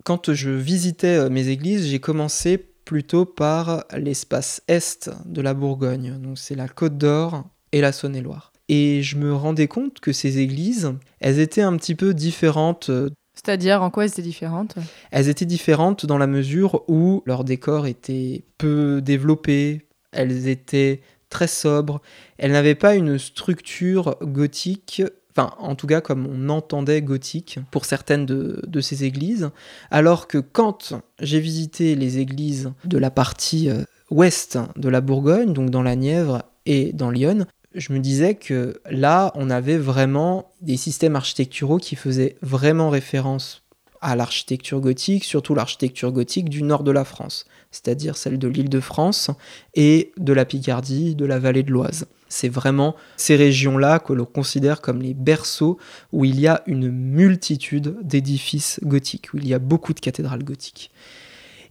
[0.03, 6.19] Quand je visitais euh, mes églises, j'ai commencé plutôt par l'espace est de la Bourgogne.
[6.21, 8.51] Donc c'est la Côte d'Or et la Saône-et-Loire.
[8.69, 12.91] Et je me rendais compte que ces églises, elles étaient un petit peu différentes.
[13.33, 14.75] C'est-à-dire, en quoi elles étaient différentes?
[15.11, 21.47] Elles étaient différentes dans la mesure où leur décor était peu développé, elles étaient très
[21.47, 22.01] sobres,
[22.37, 25.01] elles n'avaient pas une structure gothique
[25.35, 29.49] enfin en tout cas comme on entendait gothique pour certaines de, ces églises,
[29.91, 35.53] alors que quand j'ai visité les églises de la partie euh, ouest de la Bourgogne,
[35.53, 40.51] donc dans la Nièvre et dans Lyon, je me disais que là, on avait vraiment
[40.61, 43.63] des systèmes architecturaux qui faisaient vraiment référence
[44.01, 48.69] à l'architecture gothique, surtout l'architecture gothique du nord de la France, c'est-à-dire celle de l'île
[48.69, 49.31] de France
[49.75, 52.05] et de la Picardie, de la vallée de l'Oise.
[52.27, 55.77] C'est vraiment ces régions-là que l'on considère comme les berceaux
[56.11, 60.43] où il y a une multitude d'édifices gothiques, où il y a beaucoup de cathédrales
[60.43, 60.91] gothiques.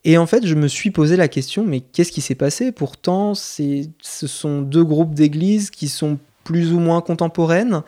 [0.04, 2.72] Et en fait, je me suis posé la question, mais qu'est-ce qui s'est passé?
[2.72, 7.82] Pourtant, ce sont deux groupes d'églises qui sont plus ou moins contemporaines.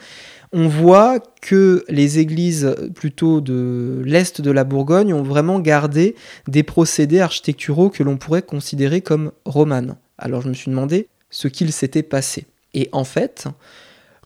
[0.52, 6.14] On voit que les églises plutôt de l'Est de la Bourgogne ont vraiment gardé
[6.46, 9.96] des procédés architecturaux que l'on pourrait considérer comme romanes.
[10.16, 12.46] Alors je me suis demandé ce qu'il s'était passé.
[12.72, 13.48] Et en fait,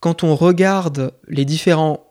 [0.01, 2.08] quand on regarde les différents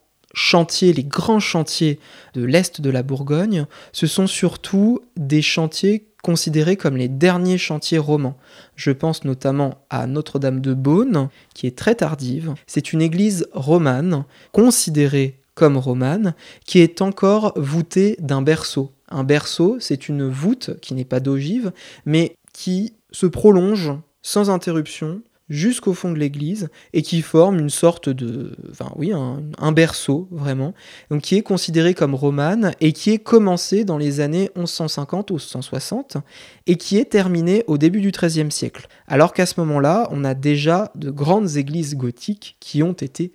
[0.82, 2.00] les grands chantiers
[2.34, 7.98] de l'Est de la Bourgogne, ce sont surtout des chantiers considérés comme les derniers chantiers
[7.98, 8.38] romans.
[8.76, 12.54] Je pense notamment à Notre-Dame de Beaune, qui est très tardive.
[12.66, 18.92] C'est une église romane, considérée comme romane, qui est encore voûtée d'un berceau.
[19.10, 21.72] Un berceau, c'est une voûte qui n'est pas d'ogive,
[22.06, 28.10] mais qui se prolonge sans interruption jusqu'au fond de l'église et qui forme une sorte
[28.10, 30.74] de, enfin oui, un, berceau vraiment,
[31.10, 35.40] donc qui est considéré comme romane et qui est commencé dans les années 1150 ou
[35.40, 36.18] 160
[36.66, 38.88] et qui est terminé au début du XIIIe siècle.
[39.08, 43.32] Alors qu'à ce moment-là, on a déjà de grandes églises gothiques qui ont été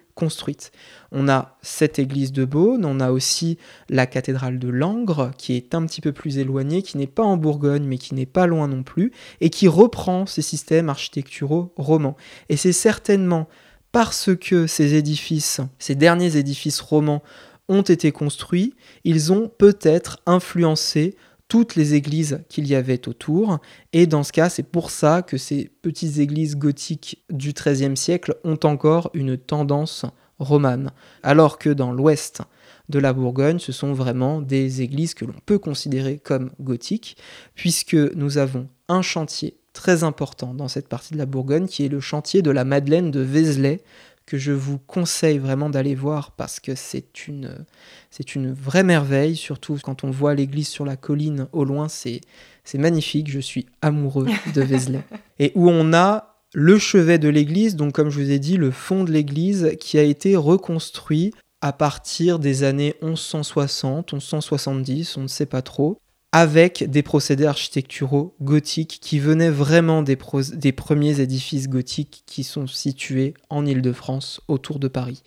[1.10, 3.58] On a cette église de Beaune, on a aussi
[3.88, 7.36] la cathédrale de Langres, qui est un petit peu plus éloignée, qui n'est pas en
[7.36, 12.16] Bourgogne, mais qui n'est pas loin non plus, et qui reprend ces systèmes architecturaux romans.
[12.48, 13.48] Et c'est certainement
[13.92, 17.22] parce que ces édifices, ces derniers édifices romans,
[17.68, 21.14] ont été construits, ils ont peut-être influencé
[21.52, 23.58] toutes les églises qu'il y avait autour.
[23.92, 28.36] Et dans ce cas, c'est pour ça que ces petites églises gothiques du XIIIe siècle
[28.42, 30.06] ont encore une tendance
[30.38, 30.92] romane.
[31.22, 32.40] Alors que dans l'ouest
[32.88, 37.18] de la Bourgogne, ce sont vraiment des églises que l'on peut considérer comme gothiques,
[37.54, 41.90] puisque nous avons un chantier très important dans cette partie de la Bourgogne, qui est
[41.90, 43.82] le chantier de la Madeleine de Vézelay,
[44.26, 47.64] que je vous conseille vraiment d'aller voir parce que c'est une,
[48.10, 52.20] c'est une vraie merveille, surtout quand on voit l'église sur la colline au loin, c'est,
[52.64, 55.02] c'est magnifique, je suis amoureux de Vézelay.
[55.38, 58.70] Et où on a le chevet de l'église, donc comme je vous ai dit, le
[58.70, 61.32] fond de l'église qui a été reconstruit
[61.62, 66.01] à partir des années 1160, 1170, on ne sait pas trop,
[66.32, 73.34] avec des procédés architecturaux gothiques qui venaient vraiment des, premiers édifices gothiques qui sont situés
[73.50, 75.22] en Île-de-France, autour de Paris.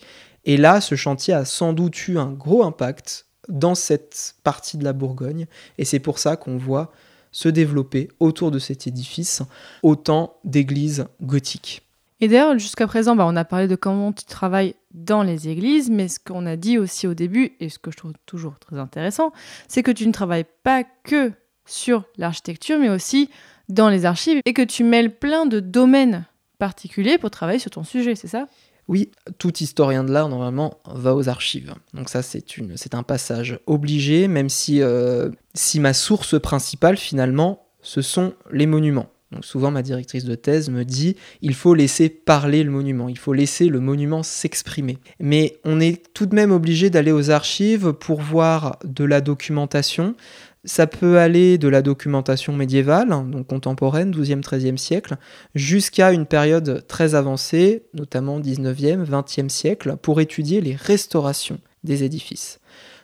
[0.45, 4.83] Et là, ce chantier a sans doute eu un gros impact dans cette partie de
[4.83, 5.45] la Bourgogne,
[5.77, 6.91] et c'est pour ça qu'on voit
[7.31, 9.43] se développer autour de cet édifice
[9.83, 11.84] autant d'églises gothiques.
[12.21, 15.89] Et d'ailleurs, jusqu'à présent, bah, on a parlé de comment tu travailles dans les églises,
[15.89, 18.79] mais ce qu'on a dit aussi au début, et ce que je trouve toujours très
[18.79, 19.33] intéressant,
[19.67, 21.33] c'est que tu ne travailles pas que
[21.65, 23.29] sur l'architecture, mais aussi
[23.67, 26.25] dans les archives, et que tu mêles plein de domaines
[26.57, 28.47] particuliers pour travailler sur ton sujet, c'est ça?
[28.87, 31.73] Oui, tout historien de l'art, normalement, va aux archives.
[31.93, 38.33] Donc ça, c'est, un passage obligé, même euh, si ma source principale, finalement, ce sont
[38.51, 39.09] les monuments
[39.41, 43.33] souvent, ma directrice de thèse me dit il faut laisser parler le monument, il faut
[43.33, 44.97] laisser le monument s'exprimer.
[45.19, 50.15] Mais on est tout de même obligé d'aller aux archives pour voir de la documentation.
[50.63, 55.17] Ça peut aller de la documentation médiévale, donc contemporaine, 12e, 13e siècle,
[55.53, 62.59] jusqu'à une période très avancée, notamment 19e, 20e siècle, pour étudier les restaurations des édifices.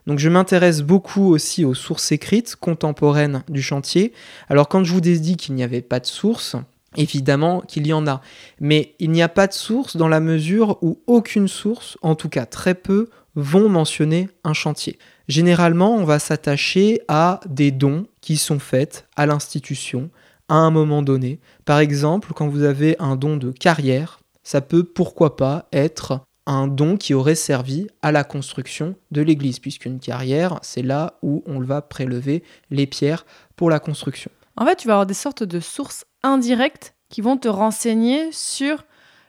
[0.07, 4.13] Donc je m'intéresse beaucoup aussi aux sources écrites contemporaines du chantier.
[4.49, 6.55] Alors quand je vous ai dit qu'il n'y avait pas de source,
[6.97, 8.21] évidemment qu'il y en a.
[8.59, 12.29] Mais il n'y a pas de source dans la mesure où aucune source, en tout
[12.29, 14.97] cas très peu, vont mentionner un chantier.
[15.27, 20.09] Généralement, on va s'attacher à des dons qui sont faits à l'institution
[20.49, 21.39] à un moment donné.
[21.63, 26.21] Par exemple, quand vous avez un don de carrière, ça peut pourquoi pas être
[26.51, 31.43] un don qui aurait servi à la construction de l'église, puisqu'une carrière, c'est là où
[31.45, 33.25] on va prélever les pierres
[33.55, 34.31] pour la construction.
[34.57, 38.85] En fait, tu vas avoir des sortes de sources indirectes qui vont te renseigner sur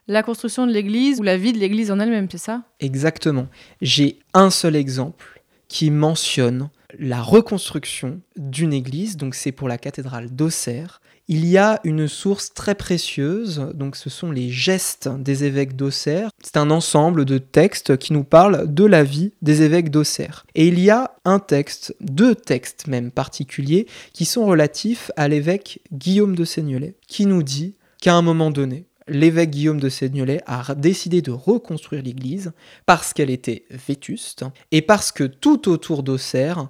[0.09, 2.65] la construction de l'église ou la vie de l'église en elle-même, c'est ça?
[2.81, 3.47] Exactement.
[3.81, 10.29] J'ai un seul exemple qui mentionne la reconstruction d'une église, donc c'est pour la cathédrale
[10.35, 11.01] d'Auxerre.
[11.35, 16.29] Il y a une source très précieuse, donc ce sont les gestes des évêques d'Auxerre.
[16.43, 20.45] C'est un ensemble de textes qui nous parlent de la vie des évêques d'Auxerre.
[20.55, 25.81] Et il y a un texte, deux textes même particuliers, qui sont relatifs à l'évêque
[25.91, 30.75] Guillaume de Seignelay, qui nous dit qu'à un moment donné, l'évêque Guillaume de Seignelay a
[30.75, 32.53] décidé de reconstruire l'église
[32.85, 36.69] parce qu'elle était vétuste et parce que tout autour d'Auxerre,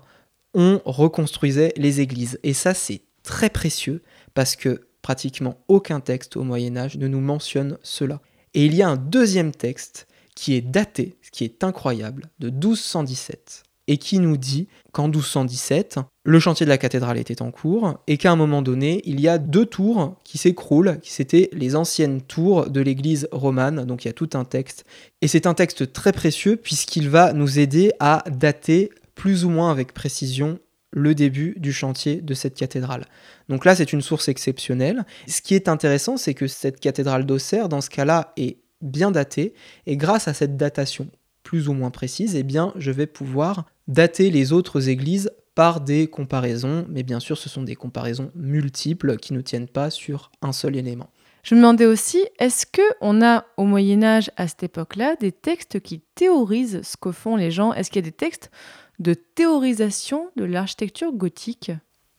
[0.54, 2.38] on reconstruisait les églises.
[2.44, 4.02] Et ça, c'est très précieux
[4.34, 8.20] parce que pratiquement aucun texte au Moyen Âge ne nous mentionne cela.
[8.54, 12.50] Et il y a un deuxième texte qui est daté, ce qui est incroyable, de
[12.50, 17.98] 1217, et qui nous dit qu'en 1217, le chantier de la cathédrale était en cours,
[18.06, 21.74] et qu'à un moment donné, il y a deux tours qui s'écroulent, qui c'était les
[21.74, 24.84] anciennes tours de l'église romane, donc il y a tout un texte.
[25.20, 29.70] Et c'est un texte très précieux puisqu'il va nous aider à dater plus ou moins
[29.70, 30.58] avec précision
[30.92, 33.04] le début du chantier de cette cathédrale.
[33.48, 35.04] Donc là, c'est une source exceptionnelle.
[35.26, 39.54] Ce qui est intéressant, c'est que cette cathédrale d'Auxerre, dans ce cas-là, est bien datée,
[39.86, 41.08] et grâce à cette datation
[41.42, 46.86] plus ou moins précise, eh je vais pouvoir dater les autres églises par des comparaisons,
[46.88, 50.76] mais bien sûr, ce sont des comparaisons multiples qui ne tiennent pas sur un seul
[50.76, 51.10] élément.
[51.42, 55.32] Je me demandais aussi, est-ce que on a au Moyen Âge, à cette époque-là, des
[55.32, 57.74] textes qui théorisent ce que font les gens?
[57.74, 58.50] Est-ce qu'il y a des textes
[58.98, 61.72] de théorisation de l'architecture gothique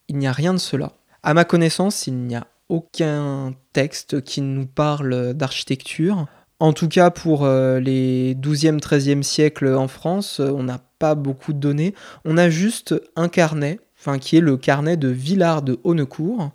[0.10, 0.94] Il n'y a rien de cela.
[1.24, 6.26] À ma connaissance, il n'y a aucun texte qui nous parle d'architecture.
[6.60, 11.16] En tout cas, pour euh, les 12e, 13e siècles en France, euh, on n'a pas
[11.16, 11.94] beaucoup de données.
[12.26, 16.52] On a juste un carnet, enfin, qui est le carnet de Villard de Honnecourt.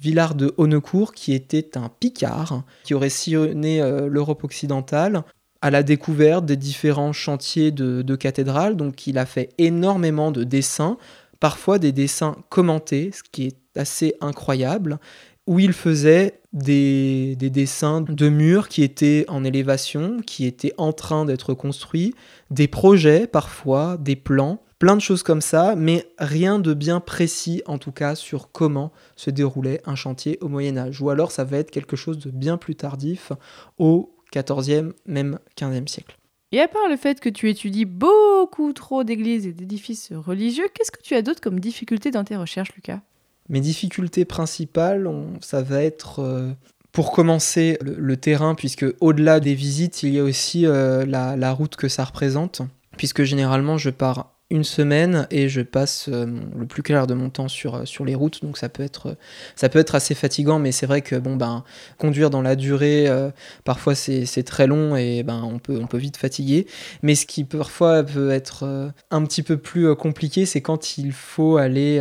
[0.00, 5.22] Villard de Honnecourt, qui était un Picard, qui aurait sillonné euh, l'Europe occidentale
[5.62, 8.76] à la découverte des différents chantiers de, de cathédrales.
[8.76, 10.98] Donc il a fait énormément de dessins,
[11.40, 14.98] parfois des dessins commentés, ce qui est assez incroyable,
[15.46, 20.92] où il faisait des, des, dessins de murs qui étaient en élévation, qui étaient en
[20.92, 22.14] train d'être construits,
[22.50, 27.62] des projets parfois, des plans, plein de choses comme ça, mais rien de bien précis
[27.66, 31.00] en tout cas sur comment se déroulait un chantier au Moyen Âge.
[31.00, 33.32] Ou alors ça va être quelque chose de bien plus tardif,
[33.78, 36.16] au 14e, même 15e siècle.
[36.52, 40.92] Et à part le fait que tu étudies beaucoup trop d'églises et d'édifices religieux, qu'est-ce
[40.92, 43.00] que tu as d'autre comme difficulté dans tes recherches, Lucas?
[43.48, 45.08] Mes difficultés principales,
[45.40, 46.52] ça va être euh,
[46.92, 51.76] pour commencer le, terrain, puisque au-delà des visites, il y a aussi euh, la, route
[51.76, 52.60] que ça représente,
[52.98, 56.26] puisque généralement je pars une semaine et je passe euh,
[56.56, 59.16] le plus clair de mon temps sur, euh, les routes, donc ça peut être,
[59.56, 61.64] ça peut être assez fatigant, mais c'est vrai que bon, ben,
[61.96, 63.30] conduire dans la durée, euh,
[63.64, 66.66] parfois c'est très long et ben, on peut vite fatiguer.
[67.02, 71.56] Mais ce qui parfois peut être un petit peu plus compliqué, c'est quand il faut
[71.56, 71.98] aller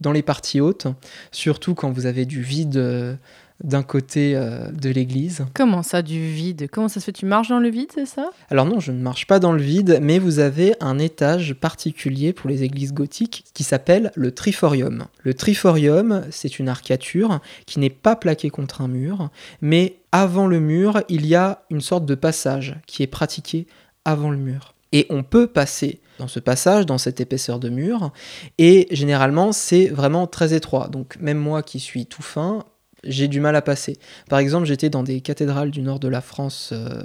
[0.00, 0.86] dans les parties hautes,
[1.30, 3.18] surtout quand vous avez du vide
[3.62, 5.44] d'un côté euh, de l'église.
[5.54, 6.68] Comment ça, du vide?
[6.70, 7.12] Comment ça se fait?
[7.12, 8.30] Tu marches dans le vide, c'est ça?
[8.50, 12.32] Alors non, je ne marche pas dans le vide, mais vous avez un étage particulier
[12.32, 15.06] pour les églises gothiques qui s'appelle le triforium.
[15.22, 20.60] Le triforium, c'est une arcature qui n'est pas plaquée contre un mur, mais avant le
[20.60, 23.66] mur, il y a une sorte de passage qui est pratiqué
[24.04, 24.74] avant le mur.
[24.92, 28.12] Et on peut passer dans ce passage, dans cette épaisseur de mur,
[28.58, 30.88] et généralement c'est vraiment très étroit.
[30.88, 32.64] Donc même moi qui suis tout fin,
[33.04, 33.96] j'ai du mal à passer.
[34.28, 37.02] Par exemple, j'étais dans des cathédrales du nord de la France euh,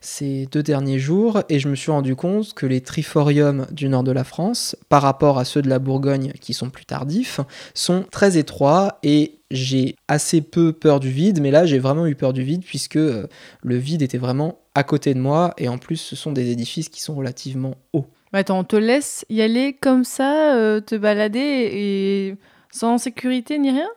[0.00, 4.04] ces deux derniers jours et je me suis rendu compte que les triforiums du nord
[4.04, 7.40] de la France, par rapport à ceux de la Bourgogne qui sont plus tardifs,
[7.74, 12.14] sont très étroits et j'ai assez peu peur du vide, mais là j'ai vraiment eu
[12.14, 13.26] peur du vide puisque euh,
[13.62, 16.90] le vide était vraiment à côté de moi et en plus ce sont des édifices
[16.90, 18.06] qui sont relativement hauts.
[18.34, 22.36] Attends, on te laisse y aller comme ça, euh, te balader
[22.70, 23.88] sans sécurité ni rien?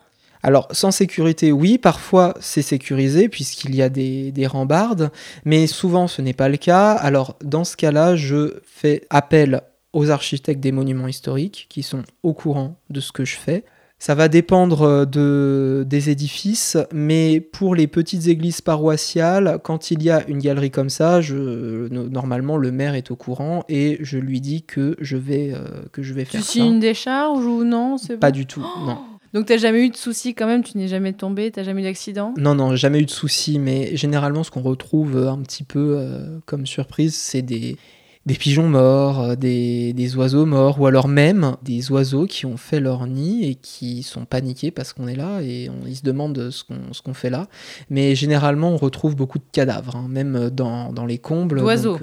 [0.44, 5.12] Alors, sans sécurité, oui, parfois c'est sécurisé puisqu'il y a des, rambardes,
[5.46, 6.92] mais souvent ce n'est pas le cas.
[6.94, 9.62] Alors, dans ce cas-là, je fais appel
[9.94, 13.64] aux architectes des monuments historiques qui sont au courant de ce que je fais.
[14.00, 20.10] Ça va dépendre de, des édifices, mais pour les petites églises paroissiales, quand il y
[20.10, 24.42] a une galerie comme ça, je, normalement le maire est au courant et je lui
[24.42, 26.52] dis que je vais, euh, que je vais faire tu ça.
[26.52, 28.98] Tu signes une décharge ou non Pas du tout, non.
[29.34, 31.86] Donc t'as jamais eu de soucis quand même, tu n'es jamais tombé, t'as jamais eu
[31.86, 32.34] d'accident?
[32.38, 36.40] Non, non, jamais eu de soucis, mais généralement ce qu'on retrouve un petit peu euh,
[36.46, 37.78] comme surprise, c'est des,
[38.26, 42.58] des pigeons morts, euh, des, des oiseaux morts, ou alors même des oiseaux qui ont
[42.58, 46.04] fait leur nid et qui sont paniqués parce qu'on est là et on, ils se
[46.04, 47.48] demandent ce qu'on ce qu'on fait là.
[47.90, 51.60] Mais généralement, on retrouve beaucoup de cadavres, hein, même dans, dans les combles.
[51.60, 51.98] D'oiseaux?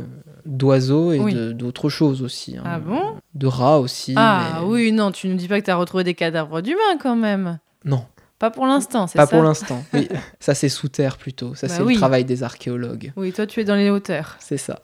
[0.49, 1.35] D'oiseaux et Oui.
[1.55, 2.57] d'autres choses aussi.
[2.57, 2.63] hein.
[2.65, 3.17] Ah bon?
[3.35, 4.15] De rats aussi.
[4.17, 6.97] Ah mais- oui, non, tu nous dis pas que tu as retrouvé des cadavres d'humains
[7.01, 7.59] quand même.
[7.85, 8.07] Non,
[8.39, 9.37] Pas pour l'instant, c'est pas ça?
[9.37, 9.85] pour l'instant.
[9.93, 10.09] Oui,
[10.41, 11.55] ça c'est sous terre plutôt.
[11.55, 11.95] Ça Bah c'est oui.
[11.95, 13.13] le travail des archéologues.
[13.17, 14.37] Oui, toi tu es dans les hauteurs.
[14.39, 14.81] C'est ça.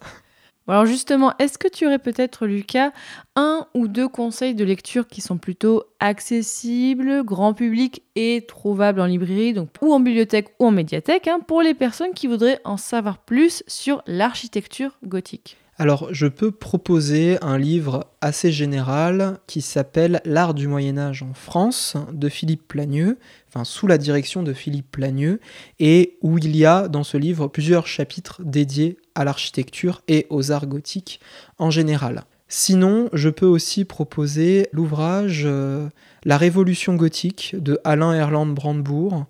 [0.67, 2.93] Alors justement, est-ce que tu aurais peut-être, Lucas,
[3.37, 9.07] un ou deux conseils de lecture qui sont plutôt accessibles, grand public et trouvables en
[9.07, 12.79] librairie, donc ou en bibliothèque ou en médiathèque, hein, pour les personnes qui voudraient en
[12.79, 15.59] savoir plus sur l'architecture gothique?
[15.77, 21.35] Alors, je peux proposer un livre assez général qui s'appelle L'art du Moyen Âge en
[21.35, 25.41] France de Philippe Plagneux, enfin sous la direction de Philippe Plagneux,
[25.81, 30.53] et où il y a dans ce livre plusieurs chapitres dédiés à l'architecture et aux
[30.53, 31.21] arts gothiques
[31.59, 32.25] en général.
[32.49, 35.89] Sinon, je peux aussi proposer l'ouvrage euh,
[36.25, 39.27] La Révolution gothique de Alain Erland Brandebourg,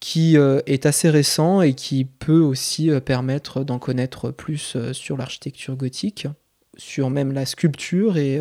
[0.00, 5.16] qui euh, est assez récent et qui peut aussi euh, permettre d'en connaître plus sur
[5.16, 6.26] l'architecture gothique,
[6.76, 8.38] sur même la sculpture et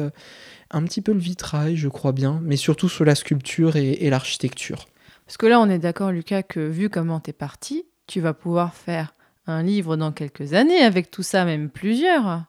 [0.72, 4.10] un petit peu le vitrail, je crois bien, mais surtout sur la sculpture et, et
[4.10, 4.88] l'architecture.
[5.26, 8.74] Parce que là, on est d'accord, Lucas, que vu comment t'es parti, tu vas pouvoir
[8.74, 9.14] faire
[9.48, 12.46] un livre dans quelques années avec tout ça, même plusieurs.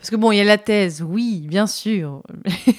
[0.00, 2.22] Parce que bon, il y a la thèse, oui, bien sûr.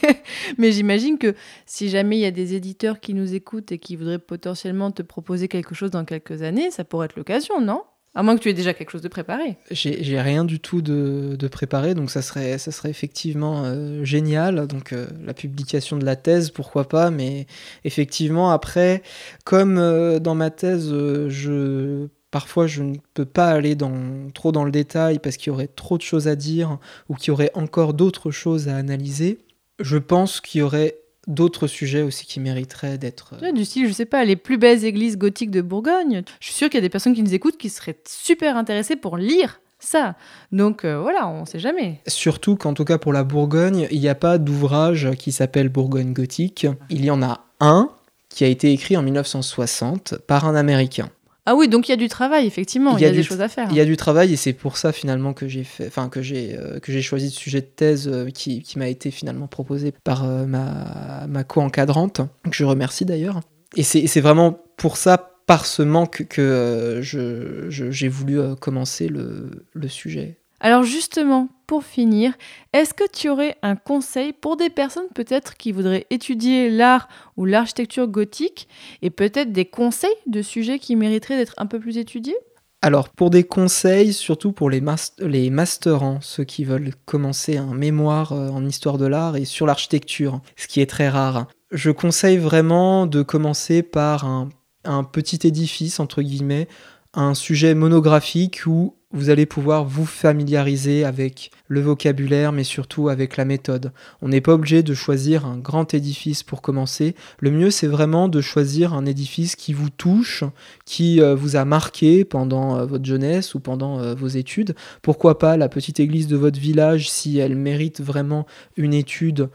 [0.57, 1.35] Mais j'imagine que
[1.67, 5.03] si jamais il y a des éditeurs qui nous écoutent et qui voudraient potentiellement te
[5.03, 7.83] proposer quelque chose dans quelques années, ça pourrait être l'occasion, non?
[8.13, 9.55] À moins que tu aies déjà quelque chose de préparé.
[9.69, 14.67] J'ai rien du tout de, de préparé, donc ça serait, ça serait effectivement euh, génial.
[14.67, 17.45] Donc euh, la publication de la thèse, pourquoi pas, mais
[17.85, 19.01] effectivement après,
[19.45, 24.63] comme euh, dans ma thèse, je parfois je ne peux pas aller dans, trop dans
[24.63, 26.79] le détail parce qu'il y aurait trop de choses à dire
[27.09, 29.39] ou qu'il y aurait encore d'autres choses à analyser.
[29.79, 30.95] Je pense qu'il y aurait
[31.27, 33.35] d'autres sujets aussi qui mériteraient d'être.
[33.39, 36.23] Vois, du style, je sais pas, les plus belles églises gothiques de Bourgogne.
[36.39, 38.95] Je suis sûre qu'il y a des personnes qui nous écoutent qui seraient super intéressées
[38.95, 40.15] pour lire ça.
[40.51, 42.01] Donc euh, voilà, on sait jamais.
[42.07, 46.13] Surtout qu'en tout cas pour la Bourgogne, il n'y a pas d'ouvrage qui s'appelle Bourgogne
[46.13, 46.67] gothique.
[46.89, 47.89] Il y en a un
[48.29, 51.09] qui a été écrit en 1960 par un Américain.
[51.45, 53.47] Ah oui, donc il y a du travail, effectivement, il y a, des choses à
[53.47, 53.67] faire.
[53.71, 56.21] Il y a du travail et c'est pour ça finalement que j'ai fait, enfin que
[56.21, 59.47] j'ai euh, que j'ai choisi le sujet de thèse euh, qui, qui m'a été finalement
[59.47, 63.39] proposé par euh, ma ma co-encadrante que je remercie d'ailleurs.
[63.75, 65.17] Et c'est vraiment pour ça
[65.47, 70.37] par ce manque que je je- j'ai voulu commencer le le sujet.
[70.63, 72.33] Alors justement, pour finir,
[72.71, 77.45] est-ce que tu aurais un conseil pour des personnes peut-être qui voudraient étudier l'art ou
[77.45, 78.67] l'architecture gothique
[79.01, 82.37] et peut-être des conseils de sujets qui mériteraient d'être un peu plus étudiés?
[82.83, 87.73] Alors, pour des conseils, surtout pour les, mas- les masterants, ceux qui veulent commencer un
[87.73, 91.89] mémoire euh, en histoire de l'art et sur l'architecture, ce qui est très rare, je
[91.89, 96.67] conseille vraiment de commencer par un, petit édifice, entre guillemets,
[97.13, 103.37] un sujet monographique où vous allez pouvoir vous familiariser avec le vocabulaire, mais surtout avec
[103.37, 103.91] la méthode.
[104.21, 107.15] On n'est pas obligé de choisir un grand édifice pour commencer.
[107.39, 110.43] Le mieux, c'est vraiment de choisir un édifice qui vous touche,
[110.85, 114.75] qui euh, vous a marqué pendant euh, votre jeunesse ou pendant euh, vos études.
[115.01, 118.45] Pourquoi pas la petite église de votre village si elle mérite vraiment
[118.77, 119.49] une étude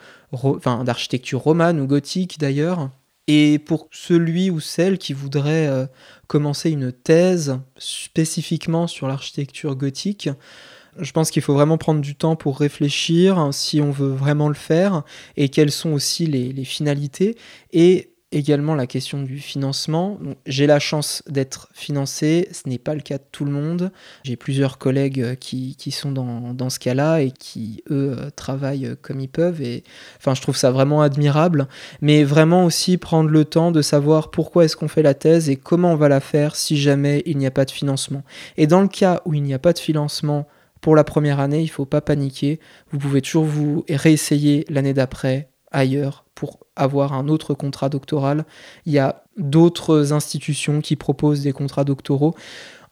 [0.85, 2.91] d'architecture romane ou gothique d'ailleurs.
[3.29, 5.87] Et pour celui ou celle qui voudrait euh,
[6.29, 10.29] commencer une thèse spécifiquement sur l'architecture gothique,
[10.99, 14.55] je pense qu'il faut vraiment prendre du temps pour réfléchir si on veut vraiment le
[14.55, 15.03] faire
[15.37, 17.37] et quelles sont aussi les, les finalités.
[17.73, 20.19] Et également la question du financement.
[20.47, 23.93] J'ai la chance d'être financé, ce n'est pas le cas de tout le monde.
[24.25, 28.97] J'ai plusieurs collègues euh, qui, sont dans, dans ce cas-là et qui, eux, euh, travaillent
[29.01, 29.63] comme ils peuvent.
[29.63, 29.85] Et
[30.19, 31.69] enfin, je trouve ça vraiment admirable.
[32.01, 35.57] Mais vraiment aussi prendre le temps de savoir pourquoi est-ce qu'on fait la thèse et
[35.57, 38.23] comment on va la faire si jamais il n'y a pas de financement.
[38.57, 40.47] Et dans le cas où il n'y a pas de financement
[40.81, 42.61] pour la première année, il ne faut pas paniquer.
[42.91, 46.26] Vous pouvez toujours vous réessayer l'année d'après ailleurs
[46.77, 48.45] avoir un autre contrat doctoral.
[48.85, 52.35] Il y a d'autres institutions qui proposent des contrats doctoraux.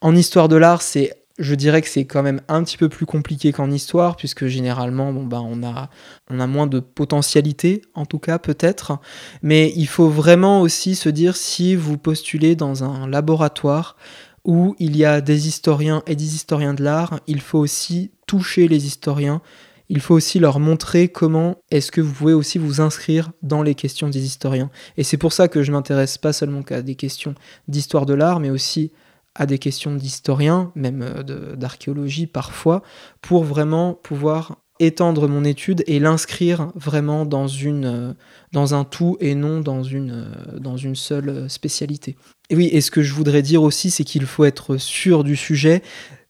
[0.00, 3.06] En histoire de l'art, c'est je dirais que c'est quand même un petit peu plus
[3.06, 5.90] compliqué qu'en histoire, puisque généralement, bon, ben, on, a,
[6.30, 8.98] on a moins de potentialité, en tout cas peut-être.
[9.42, 13.96] Mais il faut vraiment aussi se dire si vous postulez dans un laboratoire
[14.44, 18.68] où il y a des historiens et des historiens de l'art, il faut aussi toucher
[18.68, 19.40] les historiens
[19.88, 23.74] il faut aussi leur montrer comment est-ce que vous pouvez aussi vous inscrire dans les
[23.74, 24.70] questions des historiens.
[24.96, 27.34] Et c'est pour ça que je m'intéresse pas seulement qu'à des questions
[27.68, 28.92] d'histoire de l'art, mais aussi
[29.34, 32.82] à des questions d'historiens, même euh, d'archéologie parfois,
[33.20, 38.14] pour vraiment pouvoir étendre mon étude et l'inscrire vraiment dans, euh,
[38.54, 42.16] un tout et non dans une, euh, dans une seule spécialité.
[42.50, 45.36] Et oui, et ce que je voudrais dire aussi, c'est qu'il faut être sûr du
[45.36, 45.82] sujet.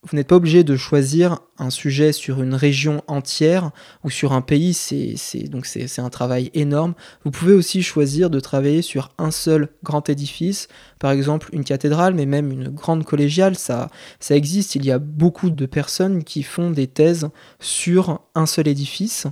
[0.06, 3.70] Vous n'êtes pas obligé de choisir un sujet sur une région entière
[4.02, 5.14] ou sur un pays, c'est
[5.48, 6.94] donc c'est un travail énorme.
[7.24, 12.14] Vous pouvez aussi choisir de travailler sur un seul grand édifice, par exemple une cathédrale,
[12.14, 13.88] mais même une grande collégiale, ça,
[14.20, 14.74] ça existe.
[14.74, 17.28] Il y a beaucoup de personnes qui font des thèses
[17.58, 19.26] sur un seul édifice.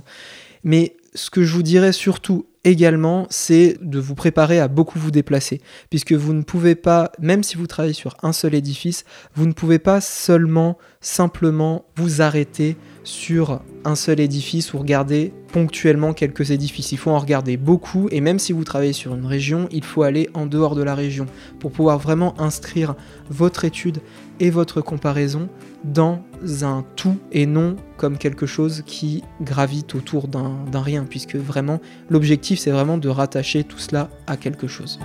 [0.63, 5.11] Mais ce que je vous dirais surtout également, c'est de vous préparer à beaucoup vous
[5.11, 9.03] déplacer, puisque vous ne pouvez pas, même si vous travaillez sur un seul édifice,
[9.35, 16.13] vous ne pouvez pas seulement, simplement vous arrêter sur un seul édifice ou regarder ponctuellement
[16.13, 16.93] quelques édifices.
[16.93, 20.03] Il faut en regarder beaucoup et même si vous travaillez sur une région, il faut
[20.03, 21.25] aller en dehors de la région
[21.59, 22.95] pour pouvoir vraiment inscrire
[23.29, 23.99] votre étude
[24.39, 25.49] et votre comparaison
[25.83, 26.23] dans
[26.61, 31.79] un tout et non comme quelque chose qui gravite autour d'un rien, puisque vraiment
[32.09, 34.99] l'objectif c'est vraiment de rattacher tout cela à quelque chose.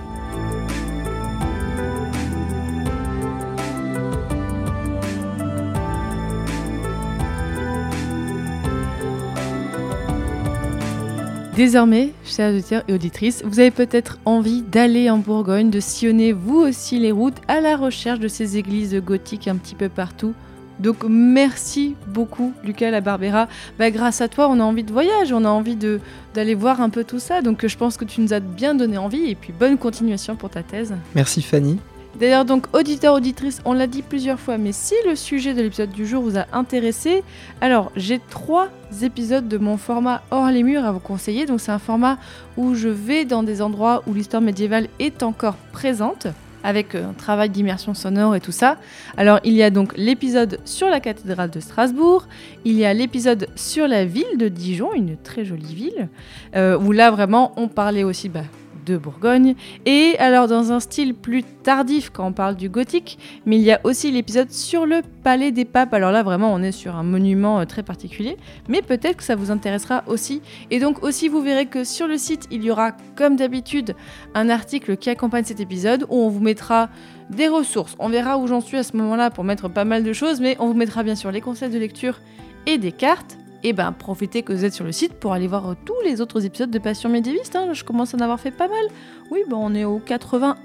[11.59, 16.55] Désormais, chers auditeurs et auditrices, vous avez peut-être envie d'aller en Bourgogne, de sillonner vous
[16.55, 20.33] aussi les routes à la recherche de ces églises gothiques un petit peu partout.
[20.79, 23.47] Donc merci beaucoup Lucas la Barbera.
[23.77, 25.99] Bah, grâce à toi, on a envie de voyage, on a envie de
[26.33, 27.41] d'aller voir un peu tout ça.
[27.41, 30.49] Donc je pense que tu nous as bien donné envie et puis bonne continuation pour
[30.49, 30.93] ta thèse.
[31.15, 31.79] Merci Fanny.
[32.19, 35.91] D'ailleurs, donc, auditeur, auditrice, on l'a dit plusieurs fois, mais si le sujet de l'épisode
[35.91, 37.23] du jour vous a intéressé,
[37.61, 38.67] alors j'ai trois
[39.01, 41.45] épisodes de mon format hors les murs à vous conseiller.
[41.45, 42.17] Donc, c'est un format
[42.57, 46.27] où je vais dans des endroits où l'histoire médiévale est encore présente
[46.63, 48.77] avec un travail d'immersion sonore et tout ça.
[49.17, 52.27] Alors il y a donc l'épisode sur la cathédrale de Strasbourg,
[52.65, 56.09] il y a l'épisode sur la ville de Dijon, une très jolie ville,
[56.55, 58.43] euh, où là vraiment on parlait aussi bah,
[58.89, 59.55] de Bourgogne.
[59.85, 63.71] Et alors dans un style plus tardif quand on parle du gothique, mais il y
[63.71, 65.93] a aussi l'épisode sur le Palais des Papes.
[65.93, 68.37] Alors là vraiment on est sur un monument euh, très particulier,
[68.67, 70.41] mais peut-être que ça vous intéressera aussi.
[70.71, 73.95] Et donc aussi vous verrez que sur le site il y aura comme d'habitude
[74.33, 76.89] un article qui accompagne cet épisode où on vous mettra
[77.29, 77.95] des ressources.
[77.99, 80.57] On verra où j'en suis à ce moment-là pour mettre pas mal de choses, mais
[80.59, 82.19] on vous mettra bien sûr les conseils de lecture
[82.65, 85.47] et des cartes et eh ben profitez que vous êtes sur le site pour aller
[85.47, 87.57] voir euh, tous les autres épisodes de Passion médiéviste.
[87.57, 87.73] Hein.
[87.73, 88.85] Je commence à en avoir fait pas mal.
[89.31, 90.55] Oui, ben on est au 81.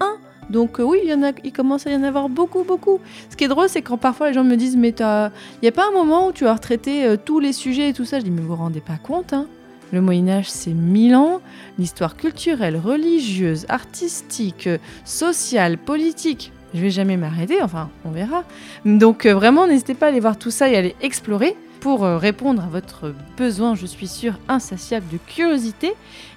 [0.49, 3.01] Donc euh, oui, il, y en a, il commence à y en avoir beaucoup, beaucoup.
[3.29, 5.31] Ce qui est drôle, c'est quand parfois les gens me disent, mais il
[5.61, 8.05] n'y a pas un moment où tu as retraité euh, tous les sujets et tout
[8.05, 8.19] ça?
[8.19, 9.47] Je dis, mais vous vous rendez pas compte hein
[9.91, 11.41] le Moyen Âge, c'est mille ans.
[11.77, 14.67] L'histoire culturelle, religieuse, artistique,
[15.05, 16.51] sociale, politique.
[16.73, 18.43] Je vais jamais m'arrêter, enfin, on verra.
[18.83, 21.55] Donc vraiment, n'hésitez pas à aller voir tout ça et à aller explorer
[21.85, 25.93] pour euh, répondre à votre besoin, je suis sûre, insatiable de curiosité.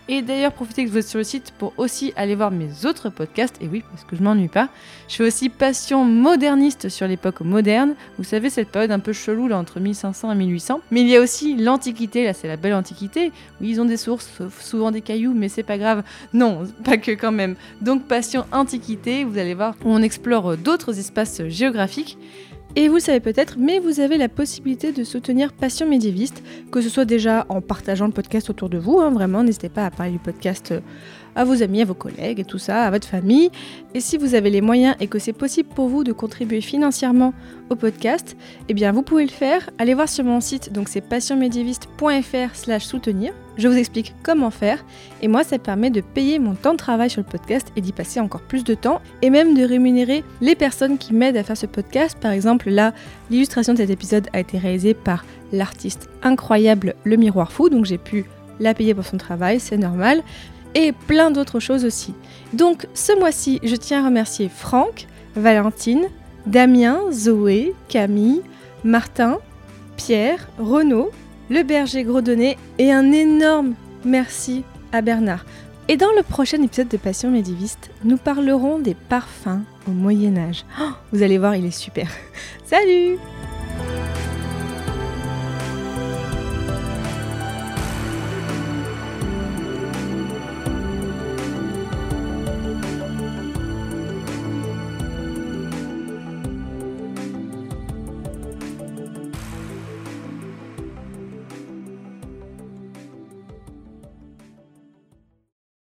[0.06, 3.08] Et d'ailleurs, profitez que vous êtes sur le site pour aussi aller voir mes autres
[3.08, 3.56] podcasts.
[3.62, 4.68] Et oui, parce que je m'ennuie pas.
[5.08, 7.94] Je fais aussi Passion moderniste sur l'époque moderne.
[8.18, 10.82] Vous savez, cette période un peu chelou là entre 1500 et 1800.
[10.90, 12.26] Mais il y a aussi l'Antiquité.
[12.26, 13.32] Là, c'est la belle Antiquité.
[13.62, 14.30] Oui, ils ont des sources,
[14.60, 16.02] souvent des cailloux, mais c'est pas grave.
[16.34, 17.56] Non, pas que quand même.
[17.80, 22.18] Donc, Passion Antiquité, vous allez voir, on explore d'autres espaces géographiques.
[22.76, 26.88] Et vous savez peut-être, mais vous avez la possibilité de soutenir Passion médiéviste, que ce
[26.88, 30.12] soit déjà en partageant le podcast autour de vous, hein, vraiment, n'hésitez pas à parler
[30.12, 30.80] du podcast euh,
[31.34, 33.50] à vos amis, à vos collègues et tout ça, à votre famille.
[33.94, 37.32] Et si vous avez les moyens et que c'est possible pour vous de contribuer financièrement
[37.70, 38.36] au podcast,
[38.68, 39.70] eh bien vous pouvez le faire.
[39.78, 43.32] Allez voir sur mon site, donc c'est passionmédiéviste.fr slash soutenir.
[43.58, 44.84] Je vous explique comment faire.
[45.20, 47.92] Et moi, ça permet de payer mon temps de travail sur le podcast et d'y
[47.92, 49.00] passer encore plus de temps.
[49.20, 52.16] Et même de rémunérer les personnes qui m'aident à faire ce podcast.
[52.20, 52.94] Par exemple, là,
[53.30, 57.68] l'illustration de cet épisode a été réalisée par l'artiste incroyable Le Miroir Fou.
[57.68, 58.24] Donc j'ai pu
[58.60, 60.22] la payer pour son travail, c'est normal
[60.74, 62.14] et plein d'autres choses aussi.
[62.52, 66.06] Donc ce mois-ci, je tiens à remercier Franck, Valentine,
[66.46, 68.42] Damien, Zoé, Camille,
[68.84, 69.38] Martin,
[69.96, 71.10] Pierre, Renaud,
[71.50, 73.74] le berger Grodonnet et un énorme
[74.04, 75.44] merci à Bernard.
[75.88, 80.64] Et dans le prochain épisode de Passion médiéviste, nous parlerons des parfums au Moyen Âge.
[80.80, 82.10] Oh, vous allez voir, il est super.
[82.64, 83.16] Salut